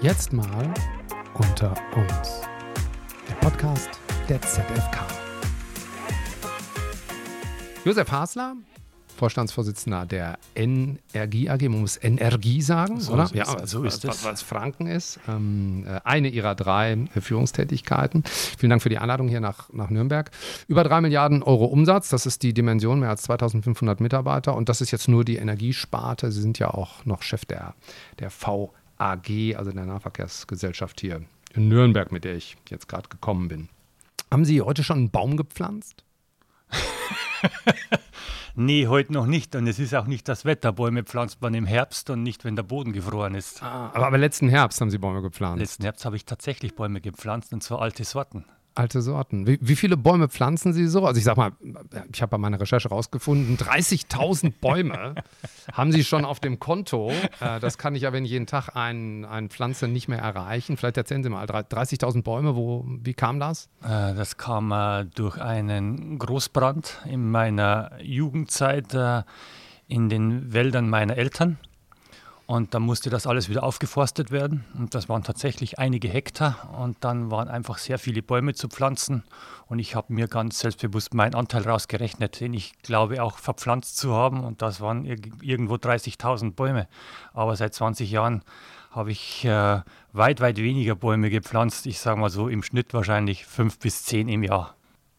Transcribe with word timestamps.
Jetzt 0.00 0.32
mal 0.32 0.72
unter 1.34 1.74
uns. 1.96 2.42
Der 3.28 3.34
Podcast 3.40 3.90
der 4.28 4.40
ZFK. 4.40 5.04
Josef 7.84 8.12
Hasler, 8.12 8.54
Vorstandsvorsitzender 9.16 10.06
der 10.06 10.38
Energie 10.54 11.50
AG, 11.50 11.62
man 11.62 11.80
muss 11.80 12.00
Energie 12.00 12.62
sagen, 12.62 13.00
so, 13.00 13.14
oder? 13.14 13.26
So 13.26 13.34
ja, 13.34 13.66
so 13.66 13.82
ist 13.82 14.04
es. 14.04 14.24
Was 14.24 14.40
Franken 14.40 14.86
ist. 14.86 15.18
Ähm, 15.26 15.84
äh, 15.84 15.98
eine 16.04 16.28
ihrer 16.28 16.54
drei 16.54 16.96
Führungstätigkeiten. 17.20 18.22
Vielen 18.24 18.70
Dank 18.70 18.82
für 18.82 18.90
die 18.90 18.98
Einladung 18.98 19.26
hier 19.26 19.40
nach, 19.40 19.68
nach 19.72 19.90
Nürnberg. 19.90 20.30
Über 20.68 20.84
drei 20.84 21.00
Milliarden 21.00 21.42
Euro 21.42 21.64
Umsatz, 21.64 22.08
das 22.08 22.24
ist 22.24 22.44
die 22.44 22.54
Dimension, 22.54 23.00
mehr 23.00 23.10
als 23.10 23.22
2500 23.22 24.00
Mitarbeiter 24.00 24.54
und 24.54 24.68
das 24.68 24.80
ist 24.80 24.92
jetzt 24.92 25.08
nur 25.08 25.24
die 25.24 25.38
Energiesparte. 25.38 26.30
Sie 26.30 26.40
sind 26.40 26.60
ja 26.60 26.72
auch 26.72 27.04
noch 27.04 27.22
Chef 27.22 27.44
der, 27.46 27.74
der 28.20 28.30
VAG, 28.98 29.56
also 29.56 29.72
der 29.72 29.86
Nahverkehrsgesellschaft 29.86 31.00
hier 31.00 31.22
in 31.54 31.68
Nürnberg, 31.68 32.12
mit 32.12 32.24
der 32.24 32.36
ich 32.36 32.56
jetzt 32.68 32.88
gerade 32.88 33.08
gekommen 33.08 33.48
bin. 33.48 33.68
Haben 34.30 34.44
Sie 34.44 34.60
heute 34.60 34.84
schon 34.84 34.98
einen 34.98 35.10
Baum 35.10 35.36
gepflanzt? 35.36 36.04
nee, 38.54 38.86
heute 38.86 39.12
noch 39.12 39.26
nicht. 39.26 39.54
Und 39.56 39.66
es 39.66 39.78
ist 39.78 39.94
auch 39.94 40.06
nicht 40.06 40.28
das 40.28 40.44
Wetter. 40.44 40.72
Bäume 40.72 41.04
pflanzt 41.04 41.40
man 41.40 41.54
im 41.54 41.64
Herbst 41.64 42.10
und 42.10 42.22
nicht, 42.22 42.44
wenn 42.44 42.56
der 42.56 42.62
Boden 42.62 42.92
gefroren 42.92 43.34
ist. 43.34 43.62
Ah, 43.62 43.90
aber, 43.94 44.06
aber 44.08 44.18
letzten 44.18 44.50
Herbst 44.50 44.80
haben 44.80 44.90
Sie 44.90 44.98
Bäume 44.98 45.22
gepflanzt. 45.22 45.60
Letzten 45.60 45.84
Herbst 45.84 46.04
habe 46.04 46.16
ich 46.16 46.26
tatsächlich 46.26 46.74
Bäume 46.74 47.00
gepflanzt 47.00 47.52
und 47.54 47.62
zwar 47.62 47.80
alte 47.80 48.04
Sorten 48.04 48.44
alte 48.78 49.02
Sorten. 49.02 49.46
Wie, 49.46 49.58
wie, 49.60 49.76
viele 49.76 49.96
Bäume 49.96 50.28
pflanzen 50.28 50.72
Sie 50.72 50.86
so? 50.86 51.04
Also 51.04 51.18
ich 51.18 51.24
sag 51.24 51.36
mal, 51.36 51.52
ich 52.12 52.22
habe 52.22 52.30
bei 52.30 52.38
meiner 52.38 52.60
Recherche 52.60 52.88
rausgefunden, 52.88 53.56
30.000 53.56 54.54
Bäume 54.60 55.14
haben 55.72 55.92
Sie 55.92 56.04
schon 56.04 56.24
auf 56.24 56.40
dem 56.40 56.58
Konto. 56.58 57.10
Äh, 57.40 57.60
das 57.60 57.78
kann 57.78 57.94
ich 57.94 58.02
ja, 58.02 58.12
wenn 58.12 58.24
ich 58.24 58.30
jeden 58.30 58.46
Tag 58.46 58.76
einen, 58.76 59.24
einen 59.24 59.50
Pflanze 59.50 59.88
nicht 59.88 60.08
mehr 60.08 60.20
erreichen. 60.20 60.76
Vielleicht 60.76 60.96
erzählen 60.96 61.22
Sie 61.22 61.28
mal, 61.28 61.44
30.000 61.46 62.22
Bäume, 62.22 62.56
wo, 62.56 62.84
wie 62.86 63.14
kam 63.14 63.40
das? 63.40 63.68
Äh, 63.82 64.14
das 64.14 64.36
kam 64.36 64.72
äh, 64.72 65.04
durch 65.06 65.38
einen 65.38 66.18
Großbrand 66.18 67.02
in 67.06 67.30
meiner 67.30 67.90
Jugendzeit 68.00 68.96
in 69.88 70.08
den 70.08 70.52
Wäldern 70.52 70.88
meiner 70.88 71.16
Eltern. 71.16 71.58
Und 72.48 72.72
dann 72.72 72.80
musste 72.80 73.10
das 73.10 73.26
alles 73.26 73.50
wieder 73.50 73.62
aufgeforstet 73.62 74.30
werden. 74.30 74.64
Und 74.78 74.94
das 74.94 75.10
waren 75.10 75.22
tatsächlich 75.22 75.78
einige 75.78 76.08
Hektar. 76.08 76.74
Und 76.80 76.96
dann 77.00 77.30
waren 77.30 77.46
einfach 77.46 77.76
sehr 77.76 77.98
viele 77.98 78.22
Bäume 78.22 78.54
zu 78.54 78.68
pflanzen. 78.68 79.22
Und 79.66 79.80
ich 79.80 79.94
habe 79.94 80.14
mir 80.14 80.28
ganz 80.28 80.60
selbstbewusst 80.60 81.12
meinen 81.12 81.34
Anteil 81.34 81.68
rausgerechnet, 81.68 82.40
den 82.40 82.54
ich 82.54 82.72
glaube 82.82 83.22
auch 83.22 83.36
verpflanzt 83.36 83.98
zu 83.98 84.14
haben. 84.14 84.44
Und 84.44 84.62
das 84.62 84.80
waren 84.80 85.04
irgendwo 85.04 85.74
30.000 85.74 86.54
Bäume. 86.54 86.88
Aber 87.34 87.54
seit 87.54 87.74
20 87.74 88.10
Jahren 88.10 88.42
habe 88.92 89.10
ich 89.10 89.44
äh, 89.44 89.82
weit, 90.14 90.40
weit 90.40 90.56
weniger 90.56 90.94
Bäume 90.94 91.28
gepflanzt. 91.28 91.84
Ich 91.84 92.00
sage 92.00 92.18
mal 92.18 92.30
so 92.30 92.48
im 92.48 92.62
Schnitt 92.62 92.94
wahrscheinlich 92.94 93.44
fünf 93.44 93.78
bis 93.78 94.04
zehn 94.04 94.26
im 94.26 94.42
Jahr. 94.42 94.77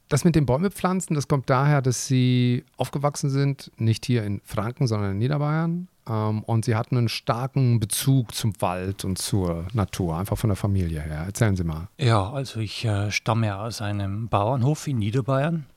Das 0.10 0.26
mit 0.26 0.36
den 0.36 0.48
Bäumepflanzen, 0.48 1.16
das 1.16 1.28
kommt 1.28 1.52
daher, 1.52 1.84
dass 1.84 2.08
Sie 2.08 2.66
aufgewachsen 2.78 3.30
sind, 3.30 3.72
nicht 3.78 4.08
hier 4.08 4.24
in 4.24 4.42
Franken, 4.44 4.88
sondern 4.88 5.12
in 5.12 5.18
Niederbayern. 5.20 5.88
Ähm, 6.10 6.44
und 6.44 6.66
Sie 6.66 6.76
hatten 6.76 6.98
einen 6.98 7.10
starken 7.10 7.80
Bezug 7.80 8.34
zum 8.34 8.60
Wald 8.60 9.06
und 9.06 9.20
zur 9.20 9.68
Natur, 9.72 10.18
einfach 10.18 10.36
von 10.36 10.50
der 10.50 10.58
Familie 10.58 11.02
her. 11.02 11.26
Erzählen 11.28 11.56
Sie 11.56 11.64
mal. 11.64 11.90
Ja, 12.00 12.28
also 12.28 12.60
ich 12.60 12.84
äh, 12.86 13.12
stamme 13.12 13.56
aus 13.56 13.84
einem 13.84 14.30
Bauernhof 14.30 14.88
in 14.88 14.98
Niederbayern. 14.98 15.68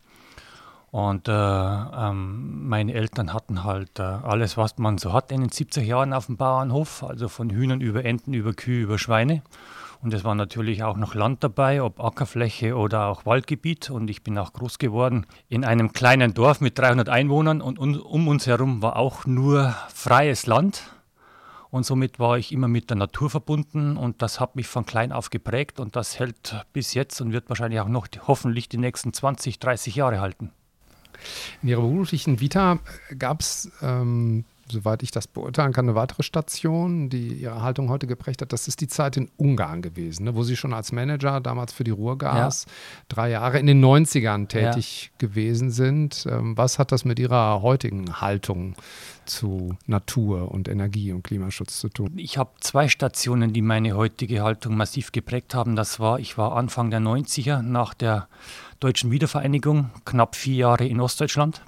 Und 0.90 1.28
äh, 1.28 1.32
ähm, 1.32 2.68
meine 2.68 2.94
Eltern 2.94 3.34
hatten 3.34 3.64
halt 3.64 3.98
äh, 3.98 4.02
alles, 4.02 4.56
was 4.56 4.78
man 4.78 4.96
so 4.96 5.12
hat 5.12 5.30
in 5.30 5.42
den 5.42 5.50
70er 5.50 5.82
Jahren 5.82 6.14
auf 6.14 6.26
dem 6.26 6.38
Bauernhof, 6.38 7.02
also 7.02 7.28
von 7.28 7.50
Hühnern 7.50 7.82
über 7.82 8.04
Enten, 8.04 8.32
über 8.32 8.54
Kühe, 8.54 8.82
über 8.82 8.98
Schweine. 8.98 9.42
Und 10.02 10.12
es 10.12 10.24
war 10.24 10.34
natürlich 10.34 10.82
auch 10.82 10.96
noch 10.96 11.14
Land 11.14 11.44
dabei, 11.44 11.80
ob 11.80 12.02
Ackerfläche 12.02 12.76
oder 12.76 13.06
auch 13.06 13.24
Waldgebiet. 13.24 13.88
Und 13.88 14.10
ich 14.10 14.24
bin 14.24 14.36
auch 14.36 14.52
groß 14.52 14.78
geworden 14.78 15.26
in 15.48 15.64
einem 15.64 15.92
kleinen 15.92 16.34
Dorf 16.34 16.60
mit 16.60 16.76
300 16.76 17.08
Einwohnern 17.08 17.60
und 17.60 17.78
um 17.78 18.26
uns 18.26 18.48
herum 18.48 18.82
war 18.82 18.96
auch 18.96 19.26
nur 19.26 19.76
freies 19.94 20.46
Land. 20.46 20.82
Und 21.70 21.86
somit 21.86 22.18
war 22.18 22.36
ich 22.36 22.52
immer 22.52 22.68
mit 22.68 22.90
der 22.90 22.96
Natur 22.96 23.30
verbunden 23.30 23.96
und 23.96 24.20
das 24.20 24.40
hat 24.40 24.56
mich 24.56 24.66
von 24.66 24.84
klein 24.84 25.12
auf 25.12 25.30
geprägt 25.30 25.80
und 25.80 25.96
das 25.96 26.18
hält 26.18 26.66
bis 26.72 26.92
jetzt 26.94 27.20
und 27.20 27.32
wird 27.32 27.48
wahrscheinlich 27.48 27.80
auch 27.80 27.88
noch 27.88 28.08
hoffentlich 28.26 28.68
die 28.68 28.76
nächsten 28.76 29.12
20, 29.12 29.58
30 29.58 29.94
Jahre 29.94 30.20
halten. 30.20 30.50
In 31.62 31.68
Ihrer 31.68 31.80
beruflichen 31.80 32.40
Vita 32.40 32.80
gab 33.16 33.40
es 33.40 33.70
ähm, 33.80 34.44
soweit 34.72 35.02
ich 35.02 35.10
das 35.10 35.26
beurteilen 35.26 35.72
kann, 35.72 35.86
eine 35.86 35.94
weitere 35.94 36.22
Station, 36.22 37.08
die 37.08 37.28
Ihre 37.34 37.62
Haltung 37.62 37.88
heute 37.88 38.06
geprägt 38.06 38.42
hat. 38.42 38.52
Das 38.52 38.68
ist 38.68 38.80
die 38.80 38.88
Zeit 38.88 39.16
in 39.16 39.30
Ungarn 39.36 39.82
gewesen, 39.82 40.24
ne, 40.24 40.34
wo 40.34 40.42
Sie 40.42 40.56
schon 40.56 40.72
als 40.72 40.92
Manager 40.92 41.40
damals 41.40 41.72
für 41.72 41.84
die 41.84 41.90
Ruhrgas 41.90 42.66
ja. 42.66 42.72
drei 43.08 43.30
Jahre 43.30 43.58
in 43.58 43.66
den 43.66 43.84
90ern 43.84 44.48
tätig 44.48 45.04
ja. 45.04 45.10
gewesen 45.18 45.70
sind. 45.70 46.26
Ähm, 46.28 46.56
was 46.56 46.78
hat 46.78 46.92
das 46.92 47.04
mit 47.04 47.18
Ihrer 47.18 47.62
heutigen 47.62 48.20
Haltung 48.20 48.74
zu 49.24 49.76
Natur 49.86 50.50
und 50.50 50.68
Energie 50.68 51.12
und 51.12 51.22
Klimaschutz 51.22 51.78
zu 51.78 51.88
tun? 51.88 52.12
Ich 52.16 52.38
habe 52.38 52.50
zwei 52.60 52.88
Stationen, 52.88 53.52
die 53.52 53.62
meine 53.62 53.96
heutige 53.96 54.42
Haltung 54.42 54.76
massiv 54.76 55.12
geprägt 55.12 55.54
haben. 55.54 55.76
Das 55.76 56.00
war, 56.00 56.18
ich 56.18 56.38
war 56.38 56.56
Anfang 56.56 56.90
der 56.90 57.00
90er 57.00 57.62
nach 57.62 57.94
der 57.94 58.28
deutschen 58.80 59.10
Wiedervereinigung, 59.10 59.90
knapp 60.04 60.34
vier 60.34 60.56
Jahre 60.56 60.86
in 60.86 61.00
Ostdeutschland 61.00 61.62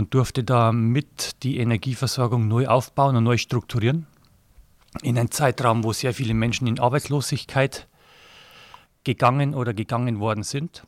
und 0.00 0.14
durfte 0.14 0.42
da 0.42 0.72
mit 0.72 1.42
die 1.42 1.58
Energieversorgung 1.58 2.48
neu 2.48 2.68
aufbauen 2.68 3.16
und 3.16 3.24
neu 3.24 3.36
strukturieren. 3.36 4.06
In 5.02 5.18
einem 5.18 5.30
Zeitraum, 5.30 5.84
wo 5.84 5.92
sehr 5.92 6.14
viele 6.14 6.32
Menschen 6.32 6.66
in 6.66 6.80
Arbeitslosigkeit 6.80 7.86
gegangen 9.04 9.54
oder 9.54 9.74
gegangen 9.74 10.18
worden 10.18 10.42
sind. 10.42 10.84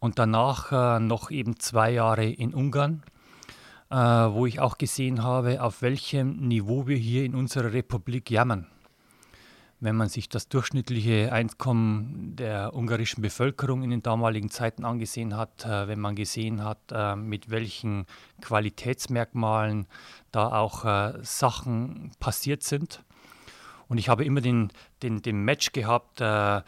Und 0.00 0.18
danach 0.18 0.72
äh, 0.72 0.98
noch 0.98 1.30
eben 1.30 1.60
zwei 1.60 1.92
Jahre 1.92 2.24
in 2.24 2.52
Ungarn, 2.52 3.04
äh, 3.90 3.94
wo 3.94 4.44
ich 4.46 4.58
auch 4.58 4.76
gesehen 4.76 5.22
habe, 5.22 5.62
auf 5.62 5.80
welchem 5.80 6.48
Niveau 6.48 6.88
wir 6.88 6.96
hier 6.96 7.24
in 7.24 7.36
unserer 7.36 7.72
Republik 7.72 8.28
jammern 8.28 8.71
wenn 9.82 9.96
man 9.96 10.08
sich 10.08 10.28
das 10.28 10.48
durchschnittliche 10.48 11.32
Einkommen 11.32 12.36
der 12.36 12.72
ungarischen 12.72 13.20
Bevölkerung 13.20 13.82
in 13.82 13.90
den 13.90 14.00
damaligen 14.00 14.48
Zeiten 14.48 14.84
angesehen 14.84 15.36
hat, 15.36 15.64
äh, 15.64 15.88
wenn 15.88 15.98
man 15.98 16.14
gesehen 16.14 16.62
hat, 16.62 16.78
äh, 16.92 17.16
mit 17.16 17.50
welchen 17.50 18.06
Qualitätsmerkmalen 18.40 19.86
da 20.30 20.52
auch 20.52 20.84
äh, 20.84 21.14
Sachen 21.22 22.12
passiert 22.20 22.62
sind. 22.62 23.02
Und 23.88 23.98
ich 23.98 24.08
habe 24.08 24.24
immer 24.24 24.40
den, 24.40 24.70
den, 25.02 25.20
den 25.20 25.44
Match 25.44 25.72
gehabt, 25.72 26.20
weil 26.20 26.64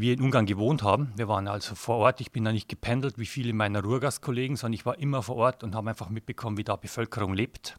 wir 0.00 0.12
in 0.12 0.20
Ungarn 0.20 0.46
gewohnt 0.46 0.84
haben. 0.84 1.12
Wir 1.16 1.26
waren 1.26 1.48
also 1.48 1.74
vor 1.74 1.96
Ort. 1.96 2.20
Ich 2.20 2.30
bin 2.30 2.44
da 2.44 2.52
nicht 2.52 2.68
gependelt 2.68 3.18
wie 3.18 3.26
viele 3.26 3.52
meiner 3.52 3.82
Ruhrgastkollegen, 3.82 4.56
sondern 4.56 4.74
ich 4.74 4.86
war 4.86 4.96
immer 5.00 5.24
vor 5.24 5.34
Ort 5.36 5.64
und 5.64 5.74
habe 5.74 5.90
einfach 5.90 6.10
mitbekommen, 6.10 6.56
wie 6.56 6.62
da 6.62 6.76
Bevölkerung 6.76 7.34
lebt 7.34 7.76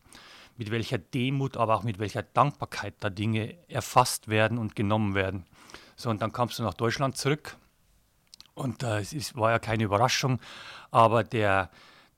mit 0.57 0.71
welcher 0.71 0.97
Demut, 0.97 1.57
aber 1.57 1.75
auch 1.75 1.83
mit 1.83 1.99
welcher 1.99 2.23
Dankbarkeit 2.23 2.95
da 2.99 3.09
Dinge 3.09 3.55
erfasst 3.67 4.27
werden 4.27 4.57
und 4.57 4.75
genommen 4.75 5.15
werden. 5.15 5.45
So, 5.95 6.09
und 6.09 6.21
dann 6.21 6.31
kamst 6.31 6.59
du 6.59 6.63
nach 6.63 6.73
Deutschland 6.73 7.17
zurück 7.17 7.57
und 8.53 8.83
äh, 8.83 8.99
es 8.99 9.13
ist, 9.13 9.35
war 9.35 9.51
ja 9.51 9.59
keine 9.59 9.83
Überraschung, 9.83 10.39
aber 10.91 11.23
der, 11.23 11.69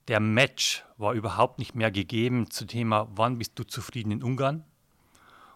der 0.08 0.20
Match 0.20 0.84
war 0.98 1.14
überhaupt 1.14 1.60
nicht 1.60 1.76
mehr 1.76 1.92
gegeben 1.92 2.50
zum 2.50 2.68
Thema, 2.68 3.08
wann 3.12 3.38
bist 3.38 3.58
du 3.60 3.64
zufrieden 3.64 4.12
in 4.12 4.24
Ungarn 4.24 4.64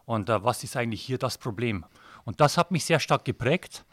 und 0.05 0.29
äh, 0.29 0.43
was 0.43 0.63
ist 0.63 0.75
eigentlich 0.75 1.01
hier 1.01 1.17
das 1.17 1.37
Problem. 1.37 1.85
Und 2.23 2.41
das 2.41 2.57
hat 2.57 2.71
mich 2.71 2.85
sehr 2.85 2.99
stark 2.99 3.25
geprägt. 3.25 3.85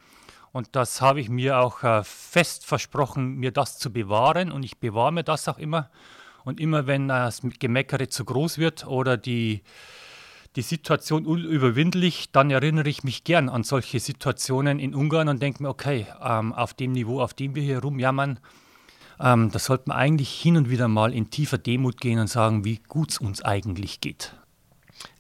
Und 0.53 0.75
das 0.77 1.00
habe 1.00 1.21
ich 1.21 1.28
mir 1.28 1.59
auch 1.59 1.82
äh, 1.82 2.03
fest 2.04 2.65
versprochen, 2.65 3.34
mir 3.37 3.53
das 3.53 3.78
zu 3.78 3.93
bewahren. 3.93 4.50
Und 4.50 4.62
ich 4.62 4.78
bewahre 4.78 5.12
mir 5.12 5.25
das 5.25 5.48
auch 5.48 5.59
immer. 5.59 5.91
Und 6.48 6.60
immer 6.60 6.86
wenn 6.86 7.09
das 7.09 7.42
Gemeckere 7.59 8.09
zu 8.09 8.25
groß 8.25 8.56
wird 8.56 8.86
oder 8.86 9.19
die, 9.19 9.60
die 10.56 10.62
Situation 10.62 11.27
unüberwindlich, 11.27 12.33
dann 12.33 12.50
erinnere 12.50 12.89
ich 12.89 13.04
mich 13.04 13.22
gern 13.22 13.50
an 13.50 13.65
solche 13.65 14.00
Situationen 14.00 14.78
in 14.78 14.95
Ungarn 14.95 15.28
und 15.28 15.42
denke 15.42 15.62
mir, 15.62 15.68
okay, 15.68 16.06
ähm, 16.22 16.54
auf 16.54 16.72
dem 16.72 16.92
Niveau, 16.92 17.21
auf 17.21 17.34
dem 17.34 17.54
wir 17.54 17.62
hier 17.62 17.80
rumjammern, 17.80 18.41
ähm, 19.21 19.50
da 19.50 19.59
sollte 19.59 19.84
man 19.89 19.98
eigentlich 19.98 20.30
hin 20.30 20.56
und 20.56 20.71
wieder 20.71 20.89
mal 20.89 21.12
in 21.12 21.28
tiefer 21.28 21.59
Demut 21.59 22.00
gehen 22.00 22.18
und 22.18 22.28
sagen, 22.28 22.65
wie 22.65 22.80
gut 22.89 23.10
es 23.10 23.18
uns 23.18 23.42
eigentlich 23.42 24.00
geht. 24.00 24.34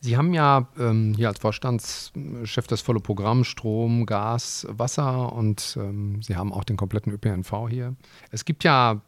Sie 0.00 0.16
haben 0.16 0.32
ja 0.32 0.66
ähm, 0.78 1.12
hier 1.14 1.28
als 1.28 1.40
Vorstandschef 1.40 2.66
das 2.68 2.80
volle 2.80 3.00
Programm 3.00 3.44
Strom, 3.44 4.06
Gas, 4.06 4.66
Wasser 4.70 5.30
und 5.34 5.76
ähm, 5.78 6.22
Sie 6.22 6.36
haben 6.36 6.54
auch 6.54 6.64
den 6.64 6.78
kompletten 6.78 7.12
ÖPNV 7.12 7.68
hier. 7.68 7.96
Es 8.30 8.46
gibt 8.46 8.64
ja 8.64 9.02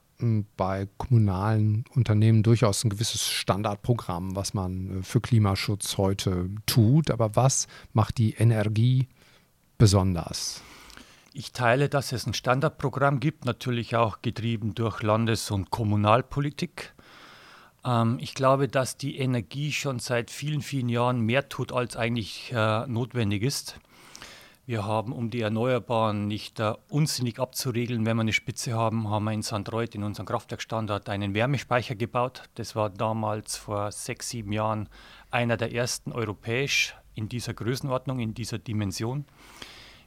bei 0.56 0.88
kommunalen 0.98 1.84
Unternehmen 1.94 2.42
durchaus 2.42 2.84
ein 2.84 2.90
gewisses 2.90 3.28
Standardprogramm, 3.28 4.36
was 4.36 4.54
man 4.54 5.00
äh, 5.00 5.02
für 5.02 5.20
Klimaschutz 5.20 5.96
heute 5.98 6.50
tut. 6.66 7.10
Aber 7.10 7.36
was 7.36 7.66
macht 7.92 8.18
die 8.18 8.34
Energie 8.34 9.08
besonders? 9.78 10.62
Ich 11.32 11.52
teile, 11.52 11.88
dass 11.88 12.12
es 12.12 12.26
ein 12.26 12.34
Standardprogramm 12.34 13.20
gibt, 13.20 13.44
natürlich 13.44 13.94
auch 13.94 14.20
getrieben 14.20 14.74
durch 14.74 15.02
Landes- 15.02 15.50
und 15.50 15.70
Kommunalpolitik. 15.70 16.92
Ähm, 17.84 18.18
ich 18.20 18.34
glaube, 18.34 18.68
dass 18.68 18.96
die 18.96 19.18
Energie 19.18 19.72
schon 19.72 20.00
seit 20.00 20.30
vielen, 20.30 20.60
vielen 20.60 20.88
Jahren 20.88 21.20
mehr 21.20 21.48
tut, 21.48 21.72
als 21.72 21.96
eigentlich 21.96 22.52
äh, 22.52 22.86
notwendig 22.86 23.42
ist. 23.42 23.78
Wir 24.70 24.84
haben, 24.84 25.12
um 25.12 25.30
die 25.30 25.40
Erneuerbaren 25.40 26.28
nicht 26.28 26.60
uh, 26.60 26.74
unsinnig 26.88 27.40
abzuregeln, 27.40 28.06
wenn 28.06 28.16
wir 28.16 28.20
eine 28.20 28.32
Spitze 28.32 28.72
haben, 28.72 29.10
haben 29.10 29.24
wir 29.24 29.32
in 29.32 29.42
St. 29.42 29.72
Reut 29.72 29.96
in 29.96 30.04
unserem 30.04 30.26
Kraftwerkstandard 30.26 31.08
einen 31.08 31.34
Wärmespeicher 31.34 31.96
gebaut. 31.96 32.44
Das 32.54 32.76
war 32.76 32.88
damals 32.88 33.56
vor 33.56 33.90
sechs, 33.90 34.28
sieben 34.28 34.52
Jahren 34.52 34.88
einer 35.32 35.56
der 35.56 35.72
ersten 35.72 36.12
europäisch 36.12 36.94
in 37.16 37.28
dieser 37.28 37.52
Größenordnung, 37.52 38.20
in 38.20 38.32
dieser 38.32 38.58
Dimension. 38.58 39.24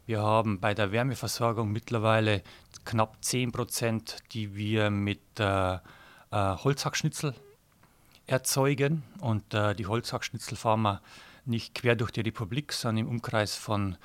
Wir 0.05 0.21
haben 0.21 0.61
bei 0.61 0.73
der 0.73 0.93
Wärmeversorgung 0.93 1.69
mittlerweile 1.69 2.41
knapp 2.85 3.17
10 3.19 3.51
Prozent, 3.51 4.19
die 4.31 4.55
wir 4.55 4.89
mit 4.89 5.41
äh, 5.41 5.73
äh, 5.73 5.79
Holzhackschnitzel 6.31 7.35
erzeugen. 8.27 9.03
Und 9.19 9.53
äh, 9.53 9.75
die 9.75 9.87
Holzhackschnitzel 9.87 10.55
fahren 10.55 10.83
wir 10.83 11.01
nicht 11.43 11.75
quer 11.75 11.97
durch 11.97 12.11
die 12.11 12.21
Republik, 12.21 12.71
sondern 12.71 13.07
im 13.07 13.11
Umkreis 13.11 13.57
von 13.57 13.97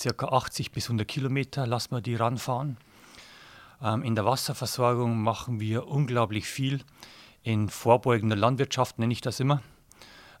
circa 0.00 0.28
80 0.28 0.72
bis 0.72 0.86
100 0.86 1.06
Kilometer 1.06 1.66
lassen 1.66 1.94
wir 1.94 2.00
die 2.00 2.14
ranfahren. 2.14 2.78
Ähm, 3.82 4.02
in 4.02 4.14
der 4.14 4.24
Wasserversorgung 4.24 5.20
machen 5.20 5.60
wir 5.60 5.86
unglaublich 5.86 6.46
viel. 6.46 6.82
In 7.42 7.68
vorbeugender 7.68 8.36
Landwirtschaft 8.36 8.98
nenne 8.98 9.12
ich 9.12 9.20
das 9.20 9.40
immer, 9.40 9.62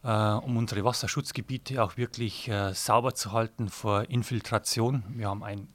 äh, 0.02 0.08
um 0.08 0.56
unsere 0.56 0.84
Wasserschutzgebiete 0.84 1.82
auch 1.82 1.96
wirklich 1.96 2.48
äh, 2.48 2.72
sauber 2.72 3.14
zu 3.14 3.32
halten 3.32 3.68
vor 3.68 4.08
Infiltration. 4.08 5.02
Wir 5.10 5.28
haben 5.28 5.44
ein 5.44 5.68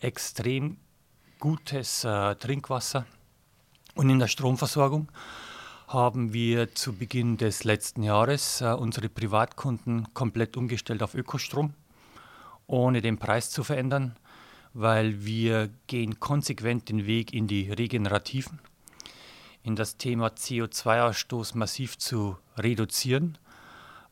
extrem 0.00 0.78
gutes 1.38 2.04
äh, 2.04 2.34
Trinkwasser. 2.36 3.06
Und 3.94 4.10
in 4.10 4.18
der 4.18 4.28
Stromversorgung 4.28 5.10
haben 5.88 6.32
wir 6.32 6.74
zu 6.74 6.92
Beginn 6.92 7.36
des 7.36 7.64
letzten 7.64 8.02
Jahres 8.02 8.60
äh, 8.60 8.72
unsere 8.72 9.08
Privatkunden 9.08 10.12
komplett 10.14 10.56
umgestellt 10.56 11.02
auf 11.02 11.14
Ökostrom 11.14 11.74
ohne 12.68 13.00
den 13.00 13.18
Preis 13.18 13.50
zu 13.50 13.64
verändern, 13.64 14.14
weil 14.72 15.24
wir 15.24 15.70
gehen 15.88 16.20
konsequent 16.20 16.88
den 16.88 17.06
Weg 17.06 17.32
in 17.32 17.48
die 17.48 17.72
Regenerativen, 17.72 18.60
in 19.64 19.74
das 19.74 19.96
Thema 19.96 20.28
CO2-Ausstoß 20.28 21.56
massiv 21.56 21.98
zu 21.98 22.36
reduzieren. 22.56 23.38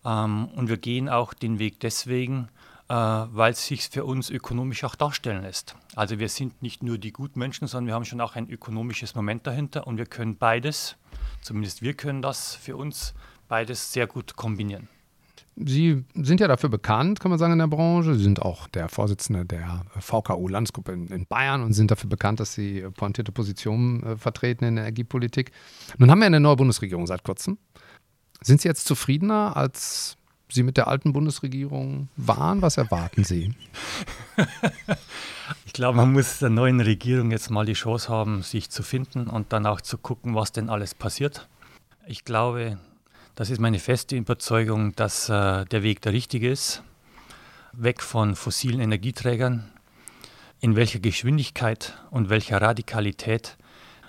Ähm, 0.04 0.48
und 0.56 0.68
wir 0.68 0.78
gehen 0.78 1.08
auch 1.08 1.34
den 1.34 1.60
Weg 1.60 1.78
deswegen, 1.80 2.48
äh, 2.88 2.94
weil 2.94 3.52
es 3.52 3.66
sich 3.66 3.88
für 3.88 4.04
uns 4.04 4.30
ökonomisch 4.30 4.84
auch 4.84 4.94
darstellen 4.94 5.42
lässt. 5.42 5.76
Also 5.94 6.18
wir 6.18 6.28
sind 6.28 6.62
nicht 6.62 6.82
nur 6.82 6.98
die 6.98 7.12
Gutmenschen, 7.12 7.68
sondern 7.68 7.88
wir 7.88 7.94
haben 7.94 8.04
schon 8.04 8.20
auch 8.20 8.36
ein 8.36 8.48
ökonomisches 8.48 9.14
Moment 9.14 9.46
dahinter 9.46 9.86
und 9.86 9.98
wir 9.98 10.06
können 10.06 10.36
beides, 10.36 10.96
zumindest 11.42 11.82
wir 11.82 11.94
können 11.94 12.22
das 12.22 12.54
für 12.54 12.76
uns 12.76 13.14
beides 13.48 13.92
sehr 13.92 14.06
gut 14.06 14.34
kombinieren. 14.36 14.88
Sie 15.58 16.04
sind 16.14 16.40
ja 16.40 16.48
dafür 16.48 16.68
bekannt, 16.68 17.18
kann 17.18 17.30
man 17.30 17.38
sagen, 17.38 17.54
in 17.54 17.60
der 17.60 17.66
Branche. 17.66 18.14
Sie 18.14 18.22
sind 18.22 18.42
auch 18.42 18.68
der 18.68 18.90
Vorsitzende 18.90 19.46
der 19.46 19.86
VKU-Landsgruppe 19.98 20.92
in, 20.92 21.26
Bayern 21.26 21.62
und 21.62 21.72
sind 21.72 21.90
dafür 21.90 22.10
bekannt, 22.10 22.40
dass 22.40 22.52
Sie 22.52 22.84
pointierte 22.94 23.32
Positionen 23.32 24.02
äh, 24.02 24.16
vertreten 24.18 24.66
in 24.66 24.76
der 24.76 24.84
Energiepolitik. 24.84 25.52
Nun 25.96 26.10
haben 26.10 26.18
wir 26.18 26.26
eine 26.26 26.40
neue 26.40 26.56
Bundesregierung 26.56 27.06
seit 27.06 27.24
kurzem. 27.24 27.56
Sind 28.42 28.60
Sie 28.60 28.68
jetzt 28.68 28.86
zufriedener, 28.86 29.56
als 29.56 30.18
Sie 30.50 30.62
mit 30.62 30.76
der 30.76 30.88
alten 30.88 31.14
Bundesregierung 31.14 32.08
waren? 32.16 32.60
Was 32.60 32.76
erwarten 32.76 33.24
Sie? 33.24 33.54
ich 35.64 35.72
glaube, 35.72 35.96
man 35.96 36.12
muss 36.12 36.38
der 36.38 36.50
neuen 36.50 36.80
Regierung 36.80 37.30
jetzt 37.30 37.50
mal 37.50 37.64
die 37.64 37.72
Chance 37.72 38.10
haben, 38.10 38.42
sich 38.42 38.68
zu 38.68 38.82
finden 38.82 39.26
und 39.26 39.54
dann 39.54 39.64
auch 39.64 39.80
zu 39.80 39.96
gucken, 39.96 40.34
was 40.34 40.52
denn 40.52 40.68
alles 40.68 40.94
passiert. 40.94 41.48
Ich 42.06 42.24
glaube, 42.24 42.78
das 43.36 43.50
ist 43.50 43.60
meine 43.60 43.78
feste 43.78 44.16
Überzeugung, 44.16 44.96
dass 44.96 45.28
äh, 45.28 45.66
der 45.66 45.82
Weg 45.82 46.00
der 46.00 46.14
richtige 46.14 46.50
ist. 46.50 46.82
Weg 47.72 48.02
von 48.02 48.34
fossilen 48.34 48.80
Energieträgern. 48.80 49.70
In 50.60 50.74
welcher 50.74 51.00
Geschwindigkeit 51.00 51.98
und 52.10 52.30
welcher 52.30 52.62
Radikalität, 52.62 53.58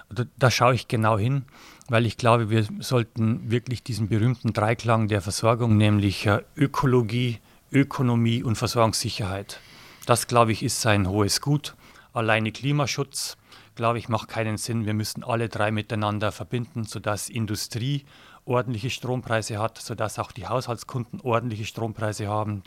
da, 0.09 0.23
da 0.37 0.49
schaue 0.49 0.75
ich 0.75 0.87
genau 0.87 1.19
hin, 1.19 1.43
weil 1.89 2.05
ich 2.05 2.15
glaube, 2.15 2.49
wir 2.49 2.65
sollten 2.79 3.51
wirklich 3.51 3.83
diesen 3.83 4.07
berühmten 4.07 4.53
Dreiklang 4.53 5.09
der 5.09 5.21
Versorgung, 5.21 5.75
nämlich 5.75 6.25
äh, 6.25 6.41
Ökologie, 6.55 7.39
Ökonomie 7.69 8.43
und 8.43 8.55
Versorgungssicherheit. 8.55 9.59
Das, 10.05 10.27
glaube 10.27 10.53
ich, 10.53 10.63
ist 10.63 10.85
ein 10.85 11.05
hohes 11.05 11.41
Gut. 11.41 11.75
Alleine 12.13 12.53
Klimaschutz, 12.53 13.35
glaube 13.75 13.99
ich, 13.99 14.07
macht 14.07 14.29
keinen 14.29 14.55
Sinn. 14.55 14.85
Wir 14.85 14.93
müssen 14.93 15.25
alle 15.25 15.49
drei 15.49 15.71
miteinander 15.71 16.31
verbinden, 16.31 16.85
sodass 16.85 17.27
Industrie 17.27 18.05
ordentliche 18.47 18.89
Strompreise 18.89 19.59
hat, 19.59 19.77
sodass 19.77 20.19
auch 20.19 20.31
die 20.31 20.47
Haushaltskunden 20.47 21.21
ordentliche 21.21 21.65
Strompreise 21.65 22.27
haben. 22.27 22.63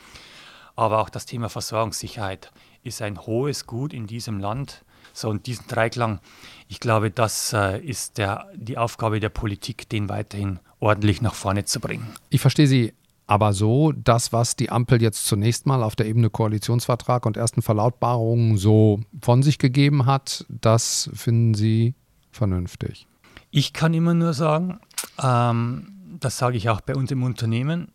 Aber 0.76 1.00
auch 1.00 1.10
das 1.10 1.26
Thema 1.26 1.48
Versorgungssicherheit 1.48 2.52
ist 2.82 3.02
ein 3.02 3.18
hohes 3.20 3.66
Gut 3.66 3.92
in 3.92 4.06
diesem 4.06 4.38
Land. 4.38 4.84
So, 5.12 5.28
und 5.28 5.46
diesen 5.46 5.66
Dreiklang, 5.66 6.20
ich 6.68 6.80
glaube, 6.80 7.10
das 7.10 7.52
äh, 7.52 7.80
ist 7.80 8.18
der, 8.18 8.46
die 8.54 8.78
Aufgabe 8.78 9.18
der 9.18 9.28
Politik, 9.28 9.88
den 9.88 10.08
weiterhin 10.08 10.60
ordentlich 10.78 11.20
nach 11.20 11.34
vorne 11.34 11.64
zu 11.64 11.80
bringen. 11.80 12.08
Ich 12.30 12.40
verstehe 12.40 12.66
Sie 12.66 12.94
aber 13.26 13.52
so, 13.52 13.92
das, 13.92 14.32
was 14.32 14.56
die 14.56 14.70
Ampel 14.70 15.00
jetzt 15.00 15.26
zunächst 15.26 15.64
mal 15.64 15.84
auf 15.84 15.94
der 15.94 16.06
Ebene 16.06 16.30
Koalitionsvertrag 16.30 17.26
und 17.26 17.36
ersten 17.36 17.62
Verlautbarungen 17.62 18.56
so 18.56 19.00
von 19.22 19.42
sich 19.42 19.58
gegeben 19.58 20.06
hat, 20.06 20.44
das 20.48 21.10
finden 21.14 21.54
Sie 21.54 21.94
vernünftig. 22.32 23.06
Ich 23.52 23.72
kann 23.72 23.94
immer 23.94 24.14
nur 24.14 24.32
sagen, 24.32 24.80
ähm, 25.22 25.92
das 26.20 26.38
sage 26.38 26.56
ich 26.56 26.68
auch 26.68 26.80
bei 26.80 26.94
uns 26.94 27.10
im 27.10 27.22
Unternehmen, 27.22 27.92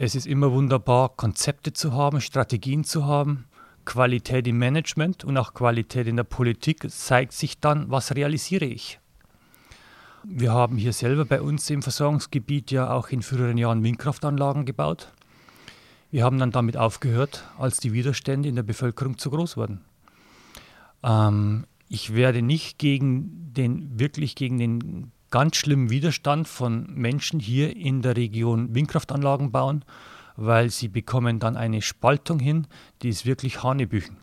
es 0.00 0.14
ist 0.14 0.26
immer 0.28 0.52
wunderbar, 0.52 1.08
Konzepte 1.08 1.72
zu 1.72 1.92
haben, 1.92 2.20
Strategien 2.20 2.84
zu 2.84 3.06
haben. 3.06 3.46
Qualität 3.84 4.46
im 4.46 4.58
Management 4.58 5.24
und 5.24 5.36
auch 5.36 5.54
Qualität 5.54 6.06
in 6.06 6.16
der 6.16 6.24
Politik 6.24 6.88
zeigt 6.88 7.32
sich 7.32 7.58
dann, 7.58 7.90
was 7.90 8.14
realisiere 8.14 8.66
ich. 8.66 9.00
Wir 10.22 10.52
haben 10.52 10.76
hier 10.76 10.92
selber 10.92 11.24
bei 11.24 11.40
uns 11.40 11.68
im 11.70 11.82
Versorgungsgebiet 11.82 12.70
ja 12.70 12.92
auch 12.92 13.08
in 13.08 13.22
früheren 13.22 13.58
Jahren 13.58 13.82
Windkraftanlagen 13.82 14.66
gebaut. 14.66 15.10
Wir 16.10 16.22
haben 16.22 16.38
dann 16.38 16.52
damit 16.52 16.76
aufgehört, 16.76 17.44
als 17.58 17.78
die 17.78 17.92
Widerstände 17.92 18.48
in 18.48 18.54
der 18.54 18.62
Bevölkerung 18.62 19.18
zu 19.18 19.30
groß 19.30 19.56
wurden. 19.56 19.80
Ähm, 21.02 21.66
ich 21.88 22.14
werde 22.14 22.42
nicht 22.42 22.78
gegen 22.78 23.52
den, 23.52 23.98
wirklich 23.98 24.34
gegen 24.36 24.58
den 24.58 25.12
ganz 25.30 25.56
schlimmen 25.56 25.90
Widerstand 25.90 26.48
von 26.48 26.86
Menschen 26.94 27.40
hier 27.40 27.76
in 27.76 28.02
der 28.02 28.16
Region 28.16 28.74
Windkraftanlagen 28.74 29.50
bauen, 29.50 29.84
weil 30.36 30.70
sie 30.70 30.88
bekommen 30.88 31.38
dann 31.40 31.56
eine 31.56 31.82
Spaltung 31.82 32.38
hin, 32.38 32.66
die 33.02 33.08
ist 33.08 33.26
wirklich 33.26 33.62
Hanebüchen. 33.62 34.16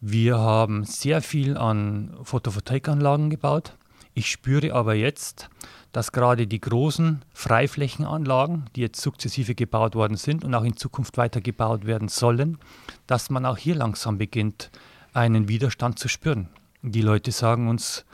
Wir 0.00 0.38
haben 0.38 0.84
sehr 0.84 1.22
viel 1.22 1.56
an 1.56 2.16
Photovoltaikanlagen 2.22 3.30
gebaut. 3.30 3.76
Ich 4.14 4.30
spüre 4.30 4.74
aber 4.74 4.94
jetzt, 4.94 5.48
dass 5.92 6.12
gerade 6.12 6.46
die 6.46 6.60
großen 6.60 7.24
Freiflächenanlagen, 7.32 8.64
die 8.74 8.80
jetzt 8.80 9.00
sukzessive 9.00 9.54
gebaut 9.54 9.94
worden 9.94 10.16
sind 10.16 10.44
und 10.44 10.54
auch 10.54 10.64
in 10.64 10.76
Zukunft 10.76 11.16
weiter 11.18 11.40
gebaut 11.40 11.86
werden 11.86 12.08
sollen, 12.08 12.58
dass 13.06 13.30
man 13.30 13.46
auch 13.46 13.58
hier 13.58 13.74
langsam 13.74 14.18
beginnt, 14.18 14.70
einen 15.12 15.48
Widerstand 15.48 15.98
zu 15.98 16.08
spüren. 16.08 16.48
Die 16.82 17.02
Leute 17.02 17.30
sagen 17.30 17.68
uns, 17.68 18.04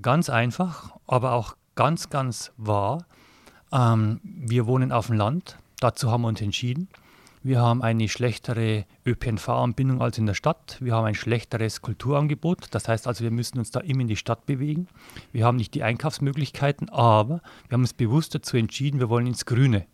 Ganz 0.00 0.30
einfach, 0.30 0.92
aber 1.06 1.32
auch 1.32 1.56
ganz, 1.74 2.08
ganz 2.08 2.52
wahr. 2.56 3.04
Ähm, 3.72 4.20
wir 4.22 4.66
wohnen 4.66 4.92
auf 4.92 5.06
dem 5.06 5.16
Land, 5.16 5.58
dazu 5.80 6.10
haben 6.10 6.22
wir 6.22 6.28
uns 6.28 6.40
entschieden. 6.40 6.88
Wir 7.42 7.60
haben 7.60 7.82
eine 7.82 8.08
schlechtere 8.08 8.84
ÖPNV-Anbindung 9.06 10.02
als 10.02 10.18
in 10.18 10.26
der 10.26 10.34
Stadt. 10.34 10.76
Wir 10.80 10.94
haben 10.94 11.04
ein 11.04 11.14
schlechteres 11.14 11.82
Kulturangebot. 11.82 12.66
Das 12.72 12.88
heißt 12.88 13.06
also, 13.06 13.24
wir 13.24 13.30
müssen 13.30 13.58
uns 13.58 13.70
da 13.70 13.80
immer 13.80 14.02
in 14.02 14.08
die 14.08 14.16
Stadt 14.16 14.44
bewegen. 14.44 14.88
Wir 15.32 15.46
haben 15.46 15.56
nicht 15.56 15.74
die 15.74 15.82
Einkaufsmöglichkeiten, 15.82 16.88
aber 16.90 17.40
wir 17.68 17.74
haben 17.74 17.82
uns 17.82 17.94
bewusst 17.94 18.34
dazu 18.34 18.56
entschieden, 18.56 19.00
wir 19.00 19.08
wollen 19.08 19.26
ins 19.26 19.46
Grüne. 19.46 19.86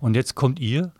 Und 0.00 0.14
jetzt 0.14 0.34
kommt 0.34 0.58
ihr 0.58 0.92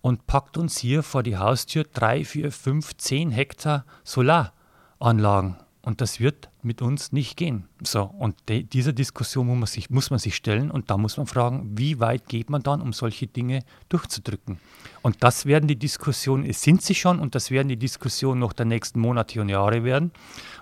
und 0.00 0.26
packt 0.26 0.58
uns 0.58 0.78
hier 0.78 1.02
vor 1.02 1.22
die 1.22 1.38
Haustür 1.38 1.84
drei, 1.84 2.24
vier, 2.24 2.52
fünf, 2.52 2.96
zehn 2.96 3.30
Hektar 3.30 3.84
Solaranlagen 4.04 5.56
und 5.84 6.00
das 6.00 6.18
wird 6.18 6.48
mit 6.62 6.80
uns 6.82 7.12
nicht 7.12 7.36
gehen. 7.36 7.68
So, 7.82 8.02
und 8.02 8.36
de, 8.48 8.62
diese 8.62 8.94
Diskussion 8.94 9.46
muss 9.46 9.58
man, 9.58 9.66
sich, 9.66 9.90
muss 9.90 10.10
man 10.10 10.18
sich 10.18 10.34
stellen 10.34 10.70
und 10.70 10.90
da 10.90 10.96
muss 10.96 11.16
man 11.16 11.26
fragen, 11.26 11.72
wie 11.76 12.00
weit 12.00 12.26
geht 12.28 12.48
man 12.48 12.62
dann, 12.62 12.80
um 12.80 12.92
solche 12.92 13.26
Dinge 13.26 13.60
durchzudrücken. 13.90 14.58
Und 15.02 15.22
das 15.22 15.44
werden 15.44 15.68
die 15.68 15.76
Diskussionen, 15.76 16.44
es 16.44 16.62
sind 16.62 16.80
sie 16.82 16.94
schon 16.94 17.20
und 17.20 17.34
das 17.34 17.50
werden 17.50 17.68
die 17.68 17.76
Diskussionen 17.76 18.40
noch 18.40 18.54
der 18.54 18.66
nächsten 18.66 18.98
Monate 18.98 19.40
und 19.40 19.50
Jahre 19.50 19.84
werden. 19.84 20.12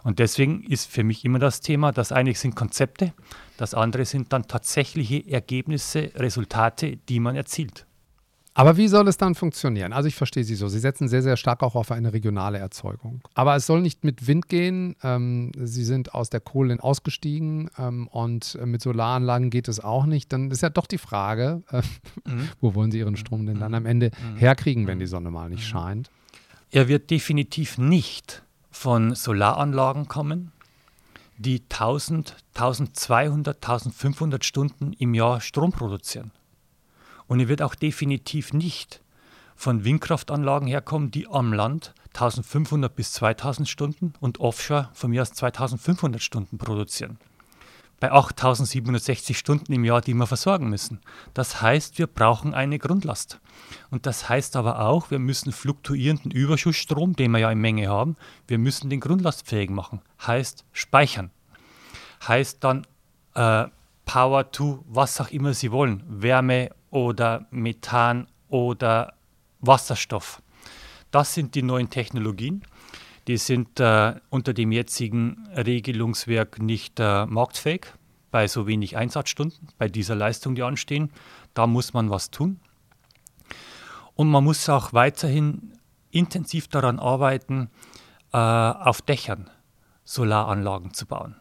Und 0.02 0.19
deswegen 0.19 0.64
ist 0.64 0.91
für 0.91 1.05
mich 1.05 1.25
immer 1.25 1.38
das 1.38 1.61
Thema, 1.61 1.93
das 1.93 2.11
eine 2.11 2.35
sind 2.35 2.57
Konzepte, 2.57 3.12
das 3.57 3.75
andere 3.75 4.05
sind 4.05 4.33
dann 4.33 4.49
tatsächliche 4.49 5.29
Ergebnisse, 5.31 6.11
Resultate, 6.17 6.97
die 6.97 7.21
man 7.21 7.37
erzielt. 7.37 7.87
Aber 8.54 8.76
wie 8.76 8.88
soll 8.88 9.09
es 9.09 9.16
dann 9.16 9.35
funktionieren? 9.35 9.94
Also 9.94 10.09
ich 10.09 10.14
verstehe 10.14 10.44
Sie 10.44 10.56
so. 10.56 10.68
Sie 10.68 10.78
setzen 10.78 11.09
sehr, 11.09 11.23
sehr 11.23 11.38
stark 11.38 11.62
auch 11.62 11.75
auf 11.75 11.90
eine 11.90 12.12
regionale 12.12 12.59
Erzeugung. 12.59 13.23
Aber 13.35 13.56
es 13.56 13.66
soll 13.66 13.80
nicht 13.80 14.04
mit 14.04 14.26
Wind 14.26 14.49
gehen. 14.49 14.94
Ähm, 15.02 15.52
Sie 15.59 15.85
sind 15.85 16.14
aus 16.14 16.28
der 16.28 16.40
Kohle 16.40 16.76
ausgestiegen 16.82 17.71
ähm, 17.78 18.09
und 18.09 18.59
mit 18.64 18.82
Solaranlagen 18.82 19.49
geht 19.49 19.68
es 19.68 19.80
auch 19.80 20.04
nicht. 20.04 20.32
Dann 20.32 20.50
ist 20.50 20.61
ja 20.61 20.68
doch 20.68 20.87
die 20.87 20.99
Frage, 20.99 21.62
äh, 21.71 21.80
mhm. 22.28 22.49
wo 22.61 22.75
wollen 22.75 22.90
Sie 22.90 22.99
Ihren 22.99 23.16
Strom 23.16 23.47
denn 23.47 23.59
dann 23.59 23.75
am 23.75 23.87
Ende 23.87 24.11
mhm. 24.11 24.37
herkriegen, 24.37 24.87
wenn 24.87 24.99
die 24.99 25.06
Sonne 25.06 25.30
mal 25.30 25.49
nicht 25.49 25.64
mhm. 25.64 25.68
scheint? 25.68 26.11
Er 26.71 26.88
wird 26.88 27.11
definitiv 27.11 27.78
nicht 27.78 28.42
von 28.71 29.14
Solaranlagen 29.14 30.09
kommen, 30.09 30.52
die 31.38 31.62
1000, 31.71 32.37
1200, 32.54 33.56
1500 33.56 34.44
Stunden 34.44 34.92
im 34.99 35.14
Jahr 35.14 35.40
Strom 35.40 35.73
produzieren. 35.73 36.32
Und 37.26 37.41
er 37.41 37.49
wird 37.49 37.62
auch 37.62 37.75
definitiv 37.75 38.52
nicht 38.52 39.02
von 39.55 39.85
Windkraftanlagen 39.85 40.69
herkommen, 40.69 41.11
die 41.11 41.29
am 41.29 41.52
Land 41.52 41.95
1500 42.14 42.95
bis 42.95 43.12
2000 43.12 43.69
Stunden 43.69 44.12
und 44.21 44.41
offshore 44.41 44.91
von 44.93 45.11
mir 45.11 45.23
aus 45.23 45.33
2500 45.33 46.21
Stunden 46.23 46.59
produzieren. 46.59 47.19
Bei 48.00 48.11
8760 48.11 49.38
Stunden 49.38 49.73
im 49.73 49.85
Jahr, 49.85 50.00
die 50.00 50.14
wir 50.14 50.26
versorgen 50.26 50.69
müssen. 50.69 51.00
Das 51.35 51.62
heißt, 51.62 51.99
wir 51.99 52.09
brauchen 52.09 52.52
eine 52.52 52.81
Grundlast. 52.81 53.38
Und 53.91 54.07
das 54.07 54.29
heißt 54.29 54.57
aber 54.57 54.81
auch, 54.81 55.12
wir 55.12 55.21
müssen 55.21 55.52
fluktuierenden 55.52 56.33
Überschussstrom, 56.33 57.14
den 57.14 57.31
wir 57.31 57.38
ja 57.38 57.52
in 57.52 57.61
Menge 57.61 57.88
haben, 57.88 58.17
wir 58.49 58.59
müssen 58.59 58.91
den 58.91 58.99
grundlastfähig 58.99 59.71
machen. 59.71 60.00
Heißt 60.26 60.64
speichern. 60.73 61.31
Heißt 62.26 62.64
dann 62.64 62.87
äh, 63.35 63.67
Power 64.12 64.50
to 64.50 64.85
was 64.87 65.19
auch 65.23 65.31
immer 65.31 65.54
Sie 65.54 65.73
wollen. 65.73 66.02
Wärme 66.07 66.69
oder 66.90 67.47
Methan 67.50 68.26
oder 68.50 69.14
Wasserstoff. 69.61 70.42
Das 71.11 71.33
sind 71.33 71.54
die 71.54 71.62
neuen 71.62 71.88
Technologien. 71.88 72.62
Die 73.26 73.38
sind 73.38 73.81
äh, 73.81 74.16
unter 74.28 74.52
dem 74.52 74.71
jetzigen 74.71 75.49
Regelungswerk 75.57 76.61
nicht 76.61 77.00
äh, 77.00 77.25
marktfähig, 77.25 77.87
bei 78.31 78.49
so 78.49 78.66
wenig 78.66 78.99
Einsatzstunden, 78.99 79.69
bei 79.78 79.88
dieser 79.88 80.14
Leistung, 80.14 80.57
die 80.57 80.62
anstehen. 80.62 81.11
Da 81.54 81.66
muss 81.66 81.95
man 81.95 82.11
was 82.11 82.31
tun. 82.31 82.61
Und 84.14 84.28
man 84.28 84.45
muss 84.45 84.69
auch 84.69 84.92
weiterhin 84.92 85.73
intensiv 86.11 86.69
daran 86.69 86.99
arbeiten, 86.99 87.71
äh, 88.35 88.37
auf 88.37 89.00
Dächern 89.00 89.49
Solaranlagen 90.04 90.92
zu 90.92 91.07
bauen. 91.07 91.35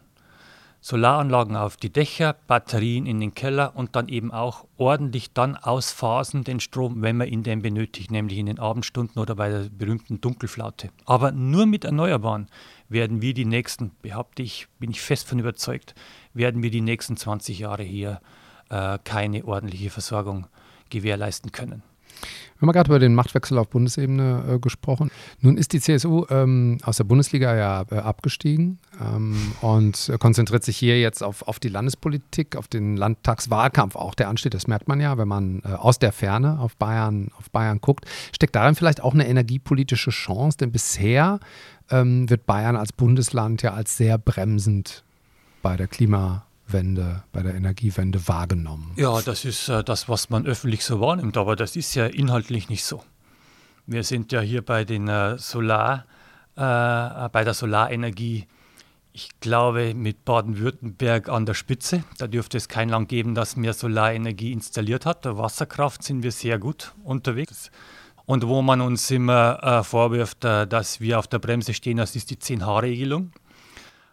Solaranlagen 0.84 1.56
auf 1.56 1.78
die 1.78 1.92
Dächer, 1.92 2.36
Batterien 2.48 3.06
in 3.06 3.20
den 3.20 3.36
Keller 3.36 3.74
und 3.76 3.96
dann 3.96 4.08
eben 4.08 4.32
auch 4.32 4.66
ordentlich 4.78 5.32
dann 5.32 5.56
ausphasen 5.56 6.44
den 6.44 6.60
Strom, 6.60 7.04
wenn 7.04 7.18
man 7.18 7.28
ihn 7.28 7.44
denn 7.44 7.62
benötigt, 7.62 8.10
nämlich 8.10 8.40
in 8.40 8.48
den 8.48 8.58
Abendstunden 8.58 9.22
oder 9.22 9.36
bei 9.36 9.50
der 9.50 9.70
berühmten 9.70 10.22
Dunkelflaute. 10.22 10.90
Aber 11.06 11.32
nur 11.32 11.68
mit 11.68 11.86
Erneuerbaren 11.86 12.48
werden 12.90 13.22
wir 13.22 13.36
die 13.36 13.46
nächsten, 13.46 13.92
behaupte 14.02 14.42
ich, 14.42 14.68
bin 14.80 14.90
ich 14.90 15.02
fest 15.02 15.28
von 15.28 15.38
überzeugt, 15.38 15.94
werden 16.34 16.64
wir 16.64 16.72
die 16.72 16.82
nächsten 16.82 17.16
20 17.16 17.60
Jahre 17.60 17.84
hier 17.84 18.20
äh, 18.70 18.98
keine 19.04 19.46
ordentliche 19.46 19.92
Versorgung 19.92 20.48
gewährleisten 20.90 21.52
können. 21.52 21.84
Wir 22.60 22.68
haben 22.68 22.74
gerade 22.74 22.90
über 22.90 23.00
den 23.00 23.16
Machtwechsel 23.16 23.58
auf 23.58 23.70
Bundesebene 23.70 24.44
äh, 24.48 24.60
gesprochen. 24.60 25.10
Nun 25.40 25.58
ist 25.58 25.74
die 25.74 25.80
CSU 25.80 26.26
ähm, 26.30 26.78
aus 26.84 26.98
der 26.98 27.06
Bundesliga 27.06 27.56
ja 27.56 27.86
äh, 27.90 27.96
abgestiegen 27.96 28.80
ähm, 29.00 29.54
und 29.62 30.12
konzentriert 30.20 30.64
sich 30.64 30.78
hier 30.78 31.00
jetzt 31.00 31.24
auf, 31.24 31.48
auf 31.48 31.60
die 31.60 31.70
Landespolitik, 31.70 32.56
auf 32.56 32.68
den 32.68 32.98
Landtagswahlkampf 32.98 33.96
auch, 33.96 34.14
der 34.14 34.30
ansteht. 34.30 34.54
Das 34.54 34.68
merkt 34.68 34.88
man 34.88 35.00
ja, 35.00 35.18
wenn 35.18 35.28
man 35.28 35.64
äh, 35.66 35.70
aus 35.70 35.98
der 35.98 36.12
Ferne 36.12 36.60
auf 36.60 36.78
Bayern, 36.78 37.32
auf 37.40 37.50
Bayern 37.50 37.82
guckt. 37.82 38.06
Steckt 38.32 38.56
darin 38.56 38.76
vielleicht 38.76 39.02
auch 39.02 39.14
eine 39.14 39.28
energiepolitische 39.28 40.12
Chance? 40.12 40.60
Denn 40.60 40.72
bisher 40.72 41.40
ähm, 41.90 42.30
wird 42.30 42.46
Bayern 42.46 42.76
als 42.76 42.94
Bundesland 42.94 43.64
ja 43.64 43.74
als 43.74 43.98
sehr 43.98 44.18
bremsend 44.18 45.04
bei 45.64 45.78
der 45.78 45.88
Klima- 45.88 46.46
Wende, 46.74 47.24
bei 47.32 47.44
der 47.44 47.56
Energiewende 47.56 48.28
wahrgenommen? 48.28 48.94
Ja, 48.96 49.22
das 49.22 49.46
ist 49.46 49.70
äh, 49.70 49.84
das, 49.84 50.10
was 50.10 50.30
man 50.30 50.46
öffentlich 50.46 50.84
so 50.84 51.00
wahrnimmt, 51.00 51.38
aber 51.38 51.56
das 51.56 51.76
ist 51.76 51.96
ja 51.96 52.06
inhaltlich 52.06 52.70
nicht 52.70 52.84
so. 52.84 53.04
Wir 53.86 54.04
sind 54.04 54.32
ja 54.32 54.42
hier 54.42 54.62
bei 54.62 54.86
den 54.86 55.08
äh, 55.08 55.38
Solar, 55.38 56.06
äh, 56.56 57.30
bei 57.30 57.44
der 57.44 57.54
Solarenergie, 57.54 58.48
ich 59.14 59.30
glaube, 59.40 59.94
mit 59.94 60.24
Baden-Württemberg 60.24 61.28
an 61.28 61.46
der 61.46 61.54
Spitze. 61.54 62.04
Da 62.18 62.28
dürfte 62.28 62.58
es 62.58 62.70
kein 62.70 62.90
Land 62.90 63.10
geben, 63.10 63.36
das 63.36 63.58
mehr 63.58 63.74
Solarenergie 63.74 64.54
installiert 64.54 65.06
hat. 65.06 65.26
Der 65.26 65.38
Wasserkraft 65.38 66.04
sind 66.04 66.24
wir 66.24 66.32
sehr 66.32 66.60
gut 66.60 66.94
unterwegs. 67.04 67.72
Und 68.26 68.48
wo 68.48 68.62
man 68.62 68.80
uns 68.80 69.12
immer 69.12 69.62
äh, 69.62 69.84
vorwirft, 69.84 70.46
äh, 70.46 70.66
dass 70.66 71.02
wir 71.02 71.20
auf 71.20 71.28
der 71.28 71.40
Bremse 71.40 71.74
stehen, 71.74 71.98
das 71.98 72.16
ist 72.16 72.30
die 72.30 72.38
10H-Regelung. 72.38 73.34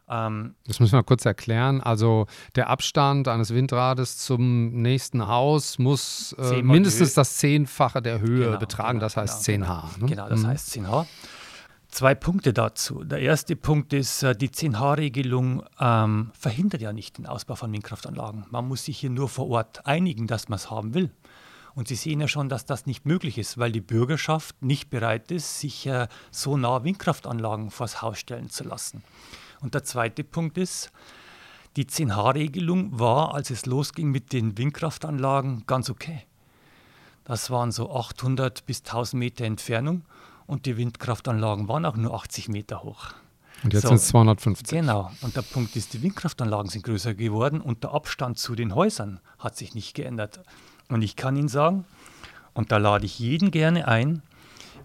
Ähm, 0.09 0.55
das 0.67 0.81
müssen 0.81 0.93
wir 0.93 1.03
kurz 1.03 1.25
erklären. 1.25 1.81
Also 1.81 2.27
der 2.55 2.71
Abstand 2.71 3.29
eines 3.29 3.53
Windrades 3.53 4.19
zum 4.19 4.71
nächsten 4.83 5.27
Haus 5.27 5.79
muss 5.79 6.35
äh, 6.39 6.63
mindestens 6.63 7.15
das 7.15 7.37
Zehnfache 7.37 8.03
der 8.03 8.21
Höhe 8.21 8.47
genau, 8.47 8.59
betragen, 8.59 8.99
genau, 8.99 9.07
das 9.07 9.17
heißt 9.17 9.45
genau, 9.47 9.67
10H. 9.67 10.01
Ne? 10.01 10.07
Genau, 10.07 10.29
das 10.29 10.41
mhm. 10.41 10.47
heißt 10.47 10.77
10H. 10.77 11.07
Zwei 11.91 12.15
Punkte 12.15 12.53
dazu. 12.53 13.03
Der 13.03 13.21
erste 13.21 13.57
Punkt 13.57 13.93
ist, 13.93 14.23
äh, 14.23 14.37
die 14.37 14.51
10H-Regelung 14.51 15.65
ähm, 15.81 16.31
verhindert 16.39 16.83
ja 16.83 16.93
nicht 16.93 17.19
den 17.19 17.27
Ausbau 17.27 17.55
von 17.55 17.73
Windkraftanlagen. 17.73 18.45
Man 18.51 18.69
muss 18.69 18.85
sich 18.85 18.99
hier 18.99 19.11
nur 19.11 19.29
vor 19.29 19.49
Ort 19.49 19.87
einigen, 19.87 20.27
dass 20.27 20.49
man 20.49 20.57
es 20.57 20.71
haben 20.71 20.95
will. 20.95 21.11
Und 21.75 21.89
Sie 21.89 21.95
sehen 21.95 22.21
ja 22.21 22.29
schon, 22.29 22.49
dass 22.49 22.67
das 22.67 22.87
nicht 22.87 23.07
möglich 23.07 23.39
ist, 23.39 23.57
weil 23.57 23.73
die 23.73 23.81
Bürgerschaft 23.81 24.63
nicht 24.63 24.91
bereit 24.91 25.31
ist, 25.31 25.61
sich 25.61 25.87
äh, 25.87 26.09
so 26.31 26.57
nah 26.57 26.85
Windkraftanlagen 26.85 27.71
vors 27.71 28.03
Haus 28.03 28.19
stellen 28.19 28.51
zu 28.51 28.65
lassen. 28.65 29.03
Und 29.61 29.75
der 29.75 29.85
zweite 29.85 30.25
Punkt 30.25 30.59
ist, 30.59 30.91
die 31.77 31.87
10H-Regelung 31.87 32.99
war, 32.99 33.35
als 33.35 33.51
es 33.51 33.67
losging 33.67 34.11
mit 34.11 34.33
den 34.33 34.59
Windkraftanlagen, 34.59 35.65
ganz 35.67 35.91
okay. 35.91 36.25
Das 37.25 37.51
waren 37.51 37.73
so 37.73 37.95
800 37.95 38.65
bis 38.67 38.81
1000 38.81 39.19
Meter 39.19 39.45
Entfernung 39.45 40.03
und 40.47 40.67
die 40.67 40.77
Windkraftanlagen 40.77 41.69
waren 41.69 41.85
auch 41.85 41.97
nur 41.97 42.15
80 42.15 42.49
Meter 42.49 42.83
hoch. 42.83 43.13
Und 43.63 43.73
jetzt 43.73 43.83
so, 43.83 43.89
sind 43.89 43.97
es 43.99 44.09
250. 44.09 44.81
Genau. 44.81 45.11
Und 45.21 45.37
der 45.37 45.43
Punkt 45.43 45.77
ist, 45.77 45.93
die 45.93 46.03
Windkraftanlagen 46.03 46.71
sind 46.71 46.85
größer 46.85 47.15
geworden 47.15 47.61
und 47.61 47.85
der 47.85 47.93
Abstand 47.93 48.39
zu 48.39 48.55
den 48.55 48.75
Häusern 48.75 49.21
hat 49.39 49.57
sich 49.57 49.75
nicht 49.75 49.95
geändert. 49.95 50.41
Und 50.89 51.03
ich 51.03 51.17
kann 51.17 51.37
Ihnen 51.37 51.49
sagen, 51.49 51.85
und 52.55 52.73
da 52.73 52.79
lade 52.79 53.05
ich 53.05 53.19
jeden 53.19 53.51
gerne 53.51 53.87
ein, 53.87 54.23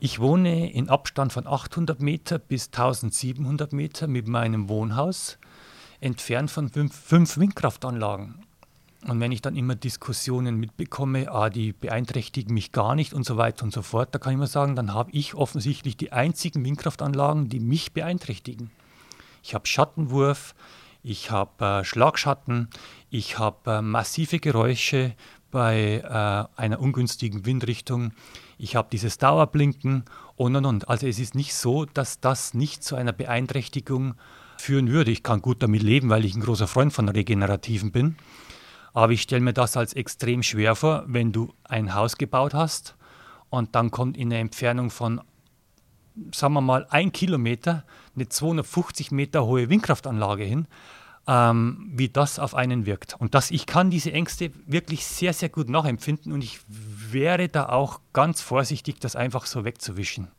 ich 0.04 0.20
wohne 0.20 0.70
in 0.70 0.90
Abstand 0.90 1.32
von 1.32 1.48
800 1.48 2.02
Meter 2.02 2.38
bis 2.38 2.66
1700 2.66 3.72
Meter 3.72 4.08
mit 4.08 4.28
meinem 4.28 4.68
Wohnhaus, 4.68 5.38
entfernt 6.02 6.52
von 6.52 6.68
fünf, 6.68 6.94
fünf 6.94 7.38
Windkraftanlagen. 7.38 8.44
Und 9.08 9.22
wenn 9.22 9.32
ich 9.32 9.42
dann 9.42 9.56
immer 9.56 9.76
Diskussionen 9.76 10.58
mitbekomme, 10.58 11.32
ah, 11.32 11.50
die 11.50 11.72
beeinträchtigen 11.72 12.54
mich 12.54 12.74
gar 12.74 12.96
nicht 12.96 13.14
und 13.14 13.26
so 13.26 13.38
weiter 13.38 13.64
und 13.64 13.72
so 13.72 13.82
fort, 13.82 14.14
da 14.14 14.20
kann 14.20 14.34
ich 14.34 14.40
mal 14.40 14.46
sagen, 14.46 14.76
dann 14.76 14.94
habe 14.94 15.10
ich 15.12 15.36
offensichtlich 15.36 15.96
die 15.96 16.12
einzigen 16.12 16.66
Windkraftanlagen, 16.66 17.48
die 17.48 17.62
mich 17.62 17.94
beeinträchtigen. 17.94 18.72
Ich 19.42 19.56
habe 19.56 19.66
Schattenwurf, 19.68 20.54
ich 21.02 21.32
habe 21.32 21.66
äh, 21.66 21.84
Schlagschatten, 21.86 22.70
ich 23.10 23.40
habe 23.40 23.72
äh, 23.72 23.82
massive 23.82 24.40
Geräusche 24.40 25.16
bei 25.54 26.04
äh, 26.04 26.62
einer 26.62 26.82
ungünstigen 26.82 27.46
Windrichtung 27.46 28.12
ich 28.64 28.78
habe 28.78 28.88
dieses 28.90 29.18
Dauerblinken 29.18 30.06
und 30.38 30.56
und 30.56 30.66
und. 30.66 30.88
Also 30.88 31.06
es 31.06 31.20
ist 31.20 31.36
nicht 31.36 31.54
so, 31.54 31.84
dass 31.84 32.22
das 32.22 32.54
nicht 32.54 32.82
zu 32.82 32.96
einer 32.96 33.12
Beeinträchtigung 33.12 34.16
führen 34.58 34.90
würde. 34.90 35.12
Ich 35.12 35.22
kann 35.22 35.42
gut 35.42 35.62
damit 35.62 35.84
leben, 35.84 36.10
weil 36.10 36.24
ich 36.24 36.34
ein 36.34 36.42
großer 36.42 36.68
Freund 36.68 36.94
von 36.94 37.10
Regenerativen 37.10 37.92
bin. 37.92 38.16
Aber 38.94 39.12
ich 39.12 39.24
stelle 39.24 39.42
mir 39.42 39.52
das 39.52 39.76
als 39.76 39.94
extrem 39.94 40.44
schwer 40.44 40.76
vor, 40.76 41.04
wenn 41.08 41.34
du 41.34 41.54
ein 41.66 41.94
Haus 41.94 42.16
gebaut 42.16 42.54
hast 42.54 42.96
und 43.50 43.76
dann 43.76 43.92
kommt 43.92 44.16
in 44.16 44.30
der 44.30 44.40
Entfernung 44.40 44.92
von, 44.92 45.20
sagen 46.34 46.54
wir 46.54 46.62
mal, 46.62 46.88
ein 46.90 47.12
Kilometer 47.12 47.84
eine 48.16 48.30
250 48.30 49.12
Meter 49.12 49.46
hohe 49.46 49.68
Windkraftanlage 49.68 50.46
hin 50.46 50.68
ähm, 51.28 51.92
wie 51.94 52.10
das 52.10 52.40
auf 52.40 52.56
einen 52.56 52.86
wirkt. 52.86 53.16
Und 53.20 53.34
das, 53.34 53.52
ich 53.52 53.66
kann 53.66 53.90
diese 53.90 54.12
Ängste 54.12 54.52
wirklich 54.66 55.06
sehr, 55.06 55.34
sehr 55.34 55.50
gut 55.50 55.70
nachempfinden 55.70 56.32
und 56.32 56.44
ich 56.44 56.60
wäre 56.68 57.48
da 57.48 57.70
auch 57.70 58.02
ganz 58.12 58.42
vorsichtig, 58.42 59.00
das 59.00 59.16
einfach 59.16 59.46
so 59.46 59.64
wegzuwischen. 59.64 60.30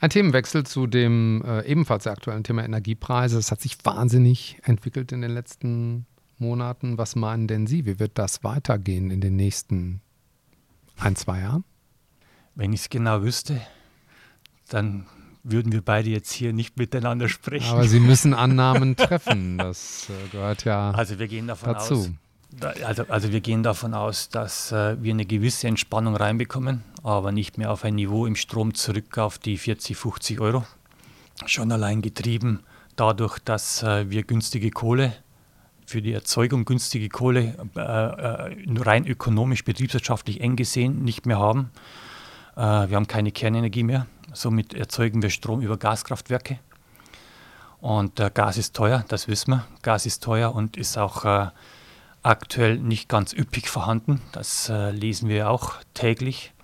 Ein 0.00 0.10
Themenwechsel 0.10 0.66
zu 0.66 0.86
dem 0.86 1.42
äh, 1.46 1.64
ebenfalls 1.64 2.06
aktuellen 2.06 2.44
Thema 2.44 2.64
Energiepreise. 2.64 3.38
Es 3.38 3.50
hat 3.50 3.60
sich 3.60 3.78
wahnsinnig 3.84 4.58
entwickelt 4.64 5.12
in 5.12 5.22
den 5.22 5.30
letzten 5.30 6.04
Monaten. 6.36 6.98
Was 6.98 7.16
meinen 7.16 7.46
denn 7.46 7.66
Sie? 7.66 7.86
Wie 7.86 7.98
wird 7.98 8.18
das 8.18 8.44
weitergehen 8.44 9.10
in 9.10 9.22
den 9.22 9.36
nächsten 9.36 10.02
ein, 10.98 11.16
zwei 11.16 11.40
Jahren? 11.40 11.64
Wenn 12.54 12.72
ich 12.72 12.80
es 12.80 12.90
genau 12.90 13.22
wüsste, 13.22 13.60
dann 14.68 15.06
würden 15.44 15.72
wir 15.72 15.82
beide 15.82 16.10
jetzt 16.10 16.32
hier 16.32 16.52
nicht 16.52 16.78
miteinander 16.78 17.28
sprechen. 17.28 17.70
Aber 17.70 17.86
Sie 17.86 18.00
müssen 18.00 18.34
Annahmen 18.34 18.96
treffen. 18.96 19.58
Das 19.58 20.08
äh, 20.08 20.28
gehört 20.32 20.64
ja 20.64 20.90
Also 20.90 21.18
wir 21.18 21.28
gehen 21.28 21.46
davon 21.46 21.74
dazu. 21.74 21.94
aus. 21.94 22.10
Also, 22.84 23.04
also 23.08 23.32
wir 23.32 23.40
gehen 23.40 23.62
davon 23.62 23.94
aus, 23.94 24.28
dass 24.28 24.72
äh, 24.72 24.96
wir 25.02 25.12
eine 25.12 25.26
gewisse 25.26 25.66
Entspannung 25.66 26.16
reinbekommen, 26.16 26.82
aber 27.02 27.32
nicht 27.32 27.58
mehr 27.58 27.70
auf 27.70 27.84
ein 27.84 27.96
Niveau 27.96 28.26
im 28.26 28.36
Strom 28.36 28.74
zurück 28.74 29.18
auf 29.18 29.38
die 29.38 29.58
40, 29.58 29.96
50 29.96 30.40
Euro. 30.40 30.64
Schon 31.46 31.72
allein 31.72 32.00
getrieben 32.00 32.60
dadurch, 32.96 33.38
dass 33.40 33.82
äh, 33.82 34.08
wir 34.10 34.22
günstige 34.22 34.70
Kohle 34.70 35.12
für 35.86 36.00
die 36.00 36.12
Erzeugung 36.12 36.64
günstige 36.64 37.08
Kohle 37.08 37.54
äh, 37.76 37.80
äh 37.80 38.78
rein 38.78 39.06
ökonomisch, 39.06 39.64
betriebswirtschaftlich 39.64 40.40
eng 40.40 40.56
gesehen 40.56 41.04
nicht 41.04 41.26
mehr 41.26 41.38
haben. 41.38 41.70
Äh, 42.56 42.60
wir 42.60 42.96
haben 42.96 43.06
keine 43.06 43.32
Kernenergie 43.32 43.82
mehr, 43.82 44.06
somit 44.34 44.74
erzeugen 44.74 45.22
wir 45.22 45.30
Strom 45.30 45.60
über 45.60 45.76
Gaskraftwerke. 45.76 46.58
Und 47.80 48.18
äh, 48.18 48.30
Gas 48.32 48.56
ist 48.56 48.74
teuer, 48.74 49.04
das 49.08 49.28
wissen 49.28 49.52
wir. 49.52 49.66
Gas 49.82 50.06
ist 50.06 50.22
teuer 50.22 50.54
und 50.54 50.76
ist 50.76 50.96
auch 50.96 51.24
äh, 51.24 51.48
aktuell 52.22 52.78
nicht 52.78 53.08
ganz 53.08 53.32
üppig 53.32 53.68
vorhanden. 53.68 54.22
Das 54.32 54.68
äh, 54.68 54.90
lesen 54.90 55.28
wir 55.28 55.50
auch 55.50 55.74
täglich. 55.92 56.54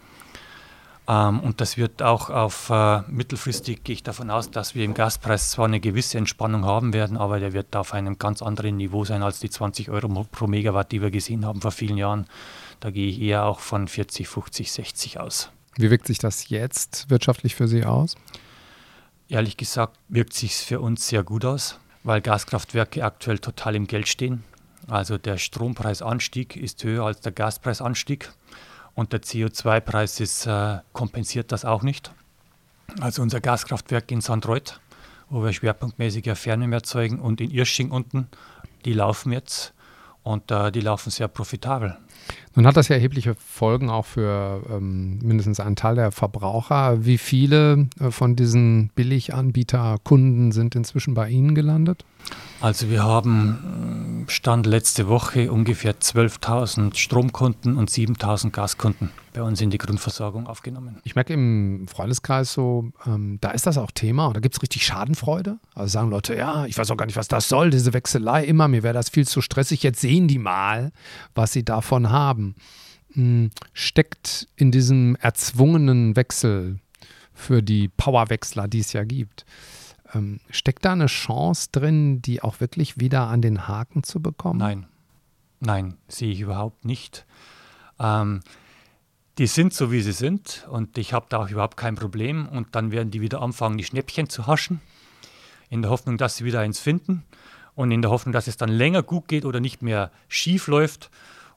Ähm, 1.11 1.41
und 1.41 1.61
das 1.61 1.77
wird 1.77 2.03
auch 2.03 2.31
auf 2.31 2.71
äh, 2.71 3.03
mittelfristig, 3.09 3.85
gehe 3.85 3.95
ich 3.95 4.03
davon 4.03 4.31
aus, 4.31 4.51
dass 4.51 4.75
wir 4.75 4.85
im 4.85 4.95
Gaspreis 4.95 5.51
zwar 5.51 5.67
eine 5.67 5.81
gewisse 5.81 6.19
Entspannung 6.19 6.65
haben 6.65 6.93
werden, 6.93 7.17
aber 7.17 7.41
der 7.41 7.53
wird 7.53 7.75
auf 7.75 7.93
einem 7.95 8.17
ganz 8.17 8.43
anderen 8.43 8.77
Niveau 8.77 9.05
sein 9.05 9.23
als 9.23 9.41
die 9.41 9.51
20 9.51 9.91
Euro 9.91 10.25
pro 10.31 10.47
Megawatt, 10.47 10.93
die 10.93 11.03
wir 11.03 11.11
gesehen 11.11 11.45
haben 11.45 11.61
vor 11.61 11.73
vielen 11.73 11.99
Jahren. 11.99 12.27
Da 12.79 12.91
gehe 12.91 13.09
ich 13.09 13.21
eher 13.21 13.45
auch 13.45 13.61
von 13.61 13.89
40, 13.89 14.29
50, 14.29 14.71
60 14.71 15.21
aus. 15.21 15.51
Wie 15.77 15.91
wirkt 15.91 16.07
sich 16.07 16.19
das 16.19 16.49
jetzt 16.49 17.09
wirtschaftlich 17.11 17.55
für 17.55 17.69
Sie 17.69 17.85
aus? 17.85 18.17
Ehrlich 19.29 19.57
gesagt 19.57 19.97
wirkt 20.09 20.33
sich 20.33 20.57
für 20.57 20.81
uns 20.81 21.07
sehr 21.07 21.23
gut 21.23 21.45
aus, 21.45 21.79
weil 22.03 22.21
Gaskraftwerke 22.21 23.05
aktuell 23.05 23.39
total 23.39 23.77
im 23.77 23.87
Geld 23.87 24.09
stehen. 24.09 24.43
Also 24.89 25.19
der 25.19 25.39
Strompreisanstieg 25.39 26.57
ist 26.57 26.83
höher 26.83 27.05
als 27.05 27.21
der 27.21 27.33
Gaspreisanstieg 27.33 28.33
und 28.95 29.13
der 29.13 29.23
CO2-Preis 29.23 30.47
äh, 30.47 30.79
kompensiert 30.93 31.53
das 31.53 31.65
auch 31.65 31.83
nicht. 31.83 32.11
Also 33.01 33.23
unser 33.23 33.41
Gaskraftwerk 33.41 34.11
in 34.11 34.21
Sandreuth, 34.21 34.81
wo 35.29 35.45
wir 35.45 35.53
schwerpunktmäßig 35.53 36.29
Fernwärme 36.35 36.77
erzeugen 36.77 37.21
und 37.21 37.41
in 37.41 37.51
Irsching 37.51 37.93
unten, 37.93 38.29
die 38.85 38.95
laufen 38.95 39.33
jetzt 39.33 39.75
und 40.23 40.51
äh, 40.51 40.73
die 40.73 40.81
laufen 40.81 41.11
sehr 41.11 41.29
profitabel. 41.29 41.97
Nun 42.55 42.67
hat 42.67 42.77
das 42.77 42.89
ja 42.89 42.97
erhebliche 42.97 43.35
Folgen 43.37 43.91
auch 43.91 44.07
für 44.07 44.63
ähm, 44.71 45.19
mindestens 45.23 45.61
einen 45.61 45.77
Teil 45.77 45.95
der 45.95 46.11
Verbraucher. 46.11 47.05
Wie 47.05 47.19
viele 47.19 47.89
äh, 48.01 48.11
von 48.11 48.35
diesen 48.35 48.91
Billiganbieterkunden 48.97 50.51
sind 50.51 50.75
inzwischen 50.75 51.15
bei 51.15 51.29
Ihnen 51.29 51.55
gelandet? 51.55 52.05
Also 52.61 52.91
wir 52.91 53.03
haben 53.05 54.27
äh, 54.27 54.31
Stand 54.31 54.67
letzte 54.67 55.09
Woche 55.09 55.51
ungefähr 55.51 55.95
12.000 55.95 56.97
Stromkunden 56.97 57.77
und 57.77 57.89
7.000 57.89 58.51
Gaskunden 58.51 59.11
bei 59.33 59.43
uns 59.43 59.61
in 59.61 59.71
die 59.71 59.79
Grundversorgung 59.79 60.47
aufgenommen. 60.47 61.01
Ich 61.05 61.15
merke 61.15 61.33
im 61.33 61.87
Freundeskreis 61.89 62.53
so, 62.53 62.91
ähm, 63.07 63.39
da 63.41 63.53
ist 63.53 63.67
das 63.67 63.79
auch 63.79 63.91
Thema 63.93 64.33
da 64.33 64.41
gibt 64.41 64.57
es 64.57 64.63
richtig 64.63 64.85
Schadenfreude. 64.85 65.59
Also 65.75 65.93
sagen 65.93 66.11
Leute, 66.11 66.37
ja, 66.37 66.67
ich 66.67 66.77
weiß 66.77 66.91
auch 66.91 66.97
gar 66.97 67.07
nicht, 67.07 67.17
was 67.17 67.29
das 67.29 67.49
soll, 67.49 67.71
diese 67.71 67.93
Wechselei 67.93 68.45
immer, 68.45 68.69
mir 68.69 68.83
wäre 68.83 68.95
das 68.95 69.09
viel 69.09 69.27
zu 69.27 69.41
stressig. 69.41 69.83
Jetzt 69.83 70.01
sehen 70.01 70.29
die 70.29 70.39
mal, 70.39 70.93
was 71.35 71.53
sie 71.53 71.65
davon 71.65 72.11
haben. 72.11 72.40
Hm, 73.13 73.51
steckt 73.73 74.49
in 74.57 74.71
diesem 74.71 75.17
erzwungenen 75.17 76.15
Wechsel 76.15 76.79
für 77.35 77.63
die 77.63 77.89
Powerwechsler, 77.89 78.69
die 78.69 78.81
es 78.81 78.93
ja 78.93 79.03
gibt, 79.05 79.45
ähm, 80.15 80.41
steckt 80.51 80.85
da 80.85 80.93
eine 80.93 81.07
Chance 81.07 81.69
drin, 81.73 82.23
die 82.23 82.43
auch 82.43 82.61
wirklich 82.61 83.01
wieder 83.01 83.27
an 83.27 83.43
den 83.43 83.67
Haken 83.67 84.03
zu 84.03 84.21
bekommen? 84.21 84.59
Nein, 84.59 84.87
nein, 85.61 85.97
sehe 86.09 86.31
ich 86.31 86.41
überhaupt 86.41 86.85
nicht. 86.85 87.27
Ähm, 87.99 88.41
die 89.39 89.47
sind 89.47 89.73
so, 89.73 89.91
wie 89.91 90.03
sie 90.03 90.13
sind 90.13 90.67
und 90.71 90.99
ich 90.99 91.13
habe 91.13 91.27
da 91.29 91.39
auch 91.39 91.51
überhaupt 91.51 91.77
kein 91.77 91.95
Problem 91.95 92.47
und 92.47 92.69
dann 92.75 92.93
werden 92.93 93.11
die 93.11 93.21
wieder 93.21 93.41
anfangen, 93.41 93.79
die 93.79 93.85
Schnäppchen 93.85 94.29
zu 94.29 94.47
haschen, 94.47 94.81
in 95.69 95.83
der 95.83 95.91
Hoffnung, 95.91 96.19
dass 96.19 96.37
sie 96.37 96.45
wieder 96.45 96.61
eins 96.61 96.79
finden 96.79 97.25
und 97.75 97.91
in 97.91 98.03
der 98.03 98.11
Hoffnung, 98.11 98.33
dass 98.33 98.49
es 98.49 98.57
dann 98.57 98.69
länger 98.69 99.03
gut 99.03 99.29
geht 99.29 99.45
oder 99.45 99.61
nicht 99.61 99.83
mehr 99.83 100.11
schief 100.29 100.67
läuft 100.67 101.11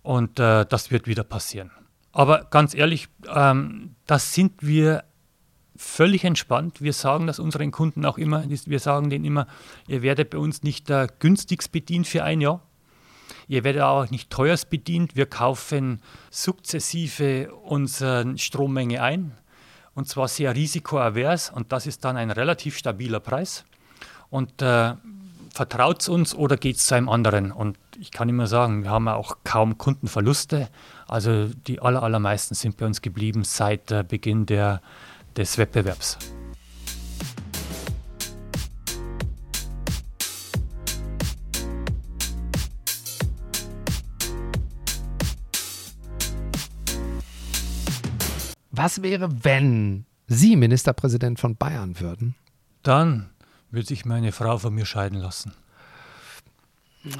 und 0.03 0.39
äh, 0.39 0.65
das 0.65 0.91
wird 0.91 1.07
wieder 1.07 1.23
passieren. 1.23 1.71
Aber 2.11 2.45
ganz 2.51 2.75
ehrlich, 2.75 3.07
ähm, 3.33 3.95
das 4.05 4.33
sind 4.33 4.61
wir 4.61 5.03
völlig 5.75 6.23
entspannt. 6.23 6.81
Wir 6.81 6.93
sagen 6.93 7.25
das 7.25 7.39
unseren 7.39 7.71
Kunden 7.71 8.05
auch 8.05 8.19
immer. 8.19 8.43
Wir 8.47 8.79
sagen 8.79 9.09
denen 9.09 9.25
immer, 9.25 9.47
ihr 9.87 10.03
werdet 10.03 10.29
bei 10.29 10.37
uns 10.37 10.61
nicht 10.61 10.89
äh, 10.91 11.07
günstigst 11.19 11.71
bedient 11.71 12.05
für 12.05 12.23
ein 12.23 12.41
Jahr. 12.41 12.61
Ihr 13.47 13.63
werdet 13.63 13.81
auch 13.81 14.09
nicht 14.09 14.29
teuerst 14.29 14.69
bedient. 14.69 15.15
Wir 15.15 15.25
kaufen 15.25 16.01
sukzessive 16.29 17.51
unsere 17.63 18.37
Strommenge 18.37 19.01
ein 19.01 19.35
und 19.95 20.07
zwar 20.07 20.27
sehr 20.27 20.55
risikoavers 20.55 21.49
und 21.49 21.71
das 21.71 21.87
ist 21.87 22.05
dann 22.05 22.17
ein 22.17 22.31
relativ 22.31 22.77
stabiler 22.77 23.19
Preis. 23.19 23.65
Und 24.29 24.61
äh, 24.61 24.93
vertraut 25.53 26.01
es 26.01 26.09
uns 26.09 26.35
oder 26.35 26.57
geht 26.57 26.77
es 26.77 26.87
zu 26.87 26.95
einem 26.95 27.07
anderen? 27.07 27.51
Und 27.51 27.77
ich 27.99 28.11
kann 28.11 28.27
immer 28.27 28.47
sagen, 28.47 28.83
wir 28.83 28.89
haben 28.89 29.07
auch 29.07 29.37
kaum 29.43 29.77
Kundenverluste. 29.77 30.67
Also 31.07 31.47
die 31.67 31.79
aller, 31.79 32.03
allermeisten 32.03 32.55
sind 32.55 32.77
bei 32.77 32.85
uns 32.85 33.01
geblieben 33.01 33.43
seit 33.43 33.91
äh, 33.91 34.03
Beginn 34.05 34.45
der 34.45 34.81
des 35.37 35.57
Wettbewerbs. 35.57 36.17
Was 48.75 49.01
wäre, 49.03 49.29
wenn 49.43 50.05
Sie 50.27 50.55
Ministerpräsident 50.55 51.39
von 51.39 51.55
Bayern 51.55 51.99
würden? 51.99 52.35
Dann 52.81 53.32
würde 53.73 53.87
sich 53.87 54.05
meine 54.05 54.31
Frau 54.31 54.57
von 54.57 54.73
mir 54.73 54.85
scheiden 54.85 55.19
lassen. 55.19 55.53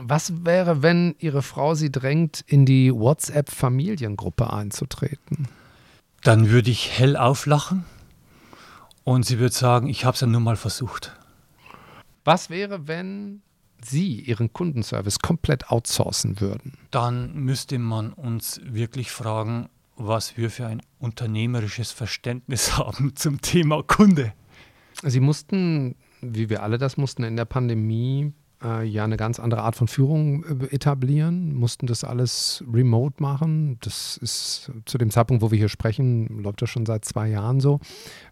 Was 0.02 0.46
wäre, 0.46 0.82
wenn 0.82 1.16
Ihre 1.20 1.42
Frau 1.42 1.76
Sie 1.76 1.92
drängt, 1.92 2.42
in 2.48 2.66
die 2.66 2.94
WhatsApp-Familiengruppe 2.94 4.54
einzutreten? 4.54 5.50
Dann 6.22 6.50
würde 6.50 6.72
ich 6.72 6.98
hell 6.98 7.18
auflachen 7.18 7.84
und 9.04 9.26
sie 9.26 9.40
wird 9.40 9.54
sagen, 9.54 9.88
ich 9.90 10.06
habe 10.06 10.16
es 10.16 10.22
ja 10.22 10.28
nur 10.28 10.40
mal 10.40 10.56
versucht. 10.56 11.14
Was 12.24 12.50
wäre, 12.50 12.88
wenn 12.88 13.42
Sie 13.82 14.22
Ihren 14.22 14.54
Kundenservice 14.54 15.20
komplett 15.20 15.70
outsourcen 15.70 16.40
würden? 16.40 16.78
Dann 16.92 17.34
müsste 17.36 17.78
man 17.80 18.14
uns 18.14 18.62
wirklich 18.64 19.12
fragen, 19.12 19.68
was 19.98 20.38
wir 20.38 20.50
für 20.50 20.68
ein 20.68 20.82
unternehmerisches 21.00 21.92
Verständnis 21.92 22.78
haben 22.78 23.18
zum 23.18 23.42
Thema 23.42 23.84
Kunde. 23.84 24.34
Sie 25.02 25.20
mussten, 25.20 25.96
wie 26.24 26.50
wir 26.50 26.64
alle 26.64 26.78
das 26.78 26.98
mussten, 26.98 27.24
in 27.24 27.36
der 27.36 27.46
Pandemie 27.46 28.34
äh, 28.64 28.86
ja 28.86 29.04
eine 29.04 29.18
ganz 29.18 29.40
andere 29.40 29.62
Art 29.62 29.76
von 29.76 29.88
Führung 29.88 30.44
äh, 30.44 30.76
etablieren, 30.76 31.54
mussten 31.54 31.88
das 31.88 32.04
alles 32.04 32.64
remote 32.72 33.22
machen. 33.22 33.78
Das 33.82 34.18
ist 34.18 34.72
zu 34.86 34.98
dem 34.98 35.12
Zeitpunkt, 35.12 35.42
wo 35.44 35.52
wir 35.52 35.58
hier 35.58 35.70
sprechen, 35.70 36.42
läuft 36.42 36.62
das 36.62 36.70
schon 36.70 36.86
seit 36.86 37.06
zwei 37.06 37.28
Jahren 37.28 37.60
so. 37.60 37.80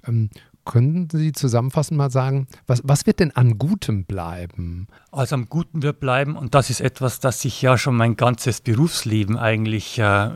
Ähm, 0.08 0.30
können 0.64 1.10
Sie 1.12 1.32
zusammenfassend 1.32 1.98
mal 1.98 2.12
sagen, 2.12 2.48
was, 2.68 2.82
was 2.84 3.08
wird 3.08 3.20
denn 3.20 3.32
an 3.32 3.58
Gutem 3.58 4.06
bleiben? 4.06 4.88
Also 5.12 5.36
am 5.36 5.50
Guten 5.50 5.82
wird 5.82 6.00
bleiben, 6.00 6.36
und 6.36 6.54
das 6.54 6.70
ist 6.70 6.82
etwas, 6.82 7.20
das 7.20 7.44
ich 7.46 7.62
ja 7.64 7.80
schon 7.80 7.98
mein 7.98 8.16
ganzes 8.16 8.62
Berufsleben 8.62 9.38
eigentlich 9.38 9.98
äh, 9.98 10.32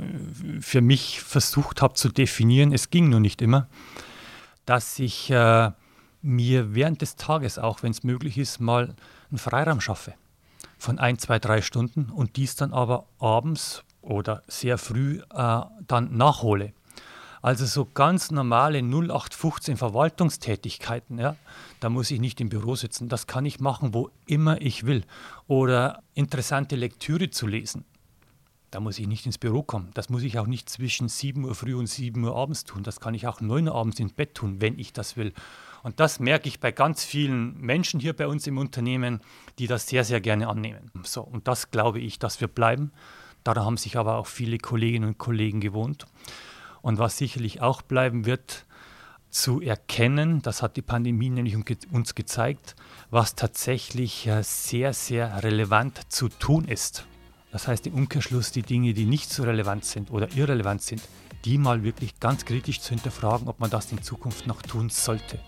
für 0.59 0.81
mich 0.81 1.21
versucht 1.21 1.83
habe 1.83 1.93
zu 1.93 2.09
definieren. 2.09 2.73
Es 2.73 2.89
ging 2.89 3.09
nur 3.09 3.19
nicht 3.19 3.41
immer, 3.41 3.67
dass 4.65 4.97
ich 4.97 5.29
äh, 5.29 5.71
mir 6.25 6.73
während 6.75 7.01
des 7.01 7.15
Tages, 7.15 7.59
auch 7.59 7.83
wenn 7.83 7.91
es 7.91 8.03
möglich 8.03 8.37
ist, 8.37 8.59
mal 8.59 8.95
einen 9.29 9.37
Freiraum 9.37 9.79
schaffe 9.79 10.13
von 10.77 10.99
ein, 10.99 11.17
zwei, 11.17 11.39
drei 11.39 11.61
Stunden 11.61 12.09
und 12.11 12.35
dies 12.35 12.55
dann 12.55 12.73
aber 12.73 13.05
abends 13.19 13.83
oder 14.01 14.43
sehr 14.47 14.77
früh 14.77 15.21
äh, 15.33 15.61
dann 15.87 16.17
nachhole. 16.17 16.73
Also 17.41 17.65
so 17.65 17.85
ganz 17.85 18.31
normale 18.31 18.79
0815 18.79 19.77
Verwaltungstätigkeiten, 19.77 21.19
ja, 21.19 21.35
da 21.79 21.89
muss 21.89 22.09
ich 22.09 22.19
nicht 22.19 22.41
im 22.41 22.49
Büro 22.49 22.75
sitzen. 22.75 23.07
Das 23.07 23.27
kann 23.27 23.45
ich 23.45 23.59
machen, 23.59 23.93
wo 23.93 24.09
immer 24.25 24.59
ich 24.61 24.87
will. 24.87 25.03
Oder 25.47 26.01
interessante 26.15 26.75
Lektüre 26.75 27.29
zu 27.29 27.45
lesen. 27.45 27.85
Da 28.71 28.79
muss 28.79 28.99
ich 28.99 29.07
nicht 29.07 29.25
ins 29.25 29.37
Büro 29.37 29.63
kommen. 29.63 29.91
Das 29.93 30.09
muss 30.09 30.23
ich 30.23 30.39
auch 30.39 30.47
nicht 30.47 30.69
zwischen 30.69 31.07
7 31.07 31.43
Uhr 31.45 31.55
früh 31.55 31.75
und 31.75 31.87
7 31.87 32.23
Uhr 32.23 32.35
abends 32.35 32.63
tun. 32.65 32.83
Das 32.83 32.99
kann 32.99 33.13
ich 33.13 33.27
auch 33.27 33.41
9 33.41 33.67
Uhr 33.67 33.75
abends 33.75 33.99
ins 33.99 34.13
Bett 34.13 34.35
tun, 34.35 34.61
wenn 34.61 34.77
ich 34.79 34.93
das 34.93 35.17
will. 35.17 35.33
Und 35.83 35.99
das 35.99 36.19
merke 36.19 36.47
ich 36.47 36.59
bei 36.59 36.71
ganz 36.71 37.03
vielen 37.03 37.59
Menschen 37.61 37.99
hier 37.99 38.13
bei 38.13 38.27
uns 38.27 38.47
im 38.47 38.57
Unternehmen, 38.57 39.21
die 39.59 39.67
das 39.67 39.87
sehr, 39.87 40.03
sehr 40.03 40.19
gerne 40.19 40.47
annehmen. 40.47 40.91
So, 41.03 41.21
und 41.21 41.47
das 41.47 41.69
glaube 41.71 41.99
ich, 41.99 42.17
dass 42.17 42.41
wir 42.41 42.47
bleiben. 42.47 42.91
Daran 43.43 43.65
haben 43.65 43.77
sich 43.77 43.95
aber 43.95 44.17
auch 44.17 44.25
viele 44.25 44.57
Kolleginnen 44.57 45.09
und 45.09 45.17
Kollegen 45.19 45.61
gewohnt. 45.61 46.07
Und 46.81 46.97
was 46.97 47.17
sicherlich 47.17 47.61
auch 47.61 47.83
bleiben 47.83 48.25
wird, 48.25 48.65
zu 49.29 49.61
erkennen, 49.61 50.41
das 50.41 50.61
hat 50.61 50.77
die 50.77 50.81
Pandemie 50.81 51.29
nämlich 51.29 51.55
uns 51.91 52.15
gezeigt, 52.15 52.75
was 53.09 53.35
tatsächlich 53.35 54.27
äh, 54.27 54.41
sehr, 54.43 54.93
sehr 54.93 55.43
relevant 55.43 56.11
zu 56.11 56.29
tun 56.29 56.65
ist. 56.65 57.05
Das 57.55 57.69
heißt 57.69 57.87
im 57.87 57.93
Umkehrschluss 57.93 58.51
die 58.51 58.63
Dinge, 58.63 58.93
die 58.93 59.05
nicht 59.05 59.31
so 59.31 59.43
relevant 59.43 59.85
sind 59.85 60.11
oder 60.11 60.27
irrelevant 60.35 60.81
sind, 60.81 61.01
die 61.45 61.57
mal 61.57 61.83
wirklich 61.83 62.19
ganz 62.19 62.43
kritisch 62.43 62.81
zu 62.81 62.89
hinterfragen, 62.89 63.47
ob 63.47 63.61
man 63.61 63.69
das 63.69 63.93
in 63.93 64.01
Zukunft 64.01 64.45
noch 64.45 64.61
tun 64.61 64.89
sollte. 64.89 65.39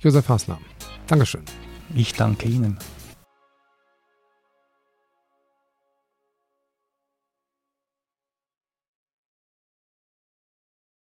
Josef 0.00 0.28
Hasler, 0.28 0.58
Dankeschön. 1.06 1.44
Ich 1.94 2.12
danke 2.14 2.48
Ihnen. 2.48 2.76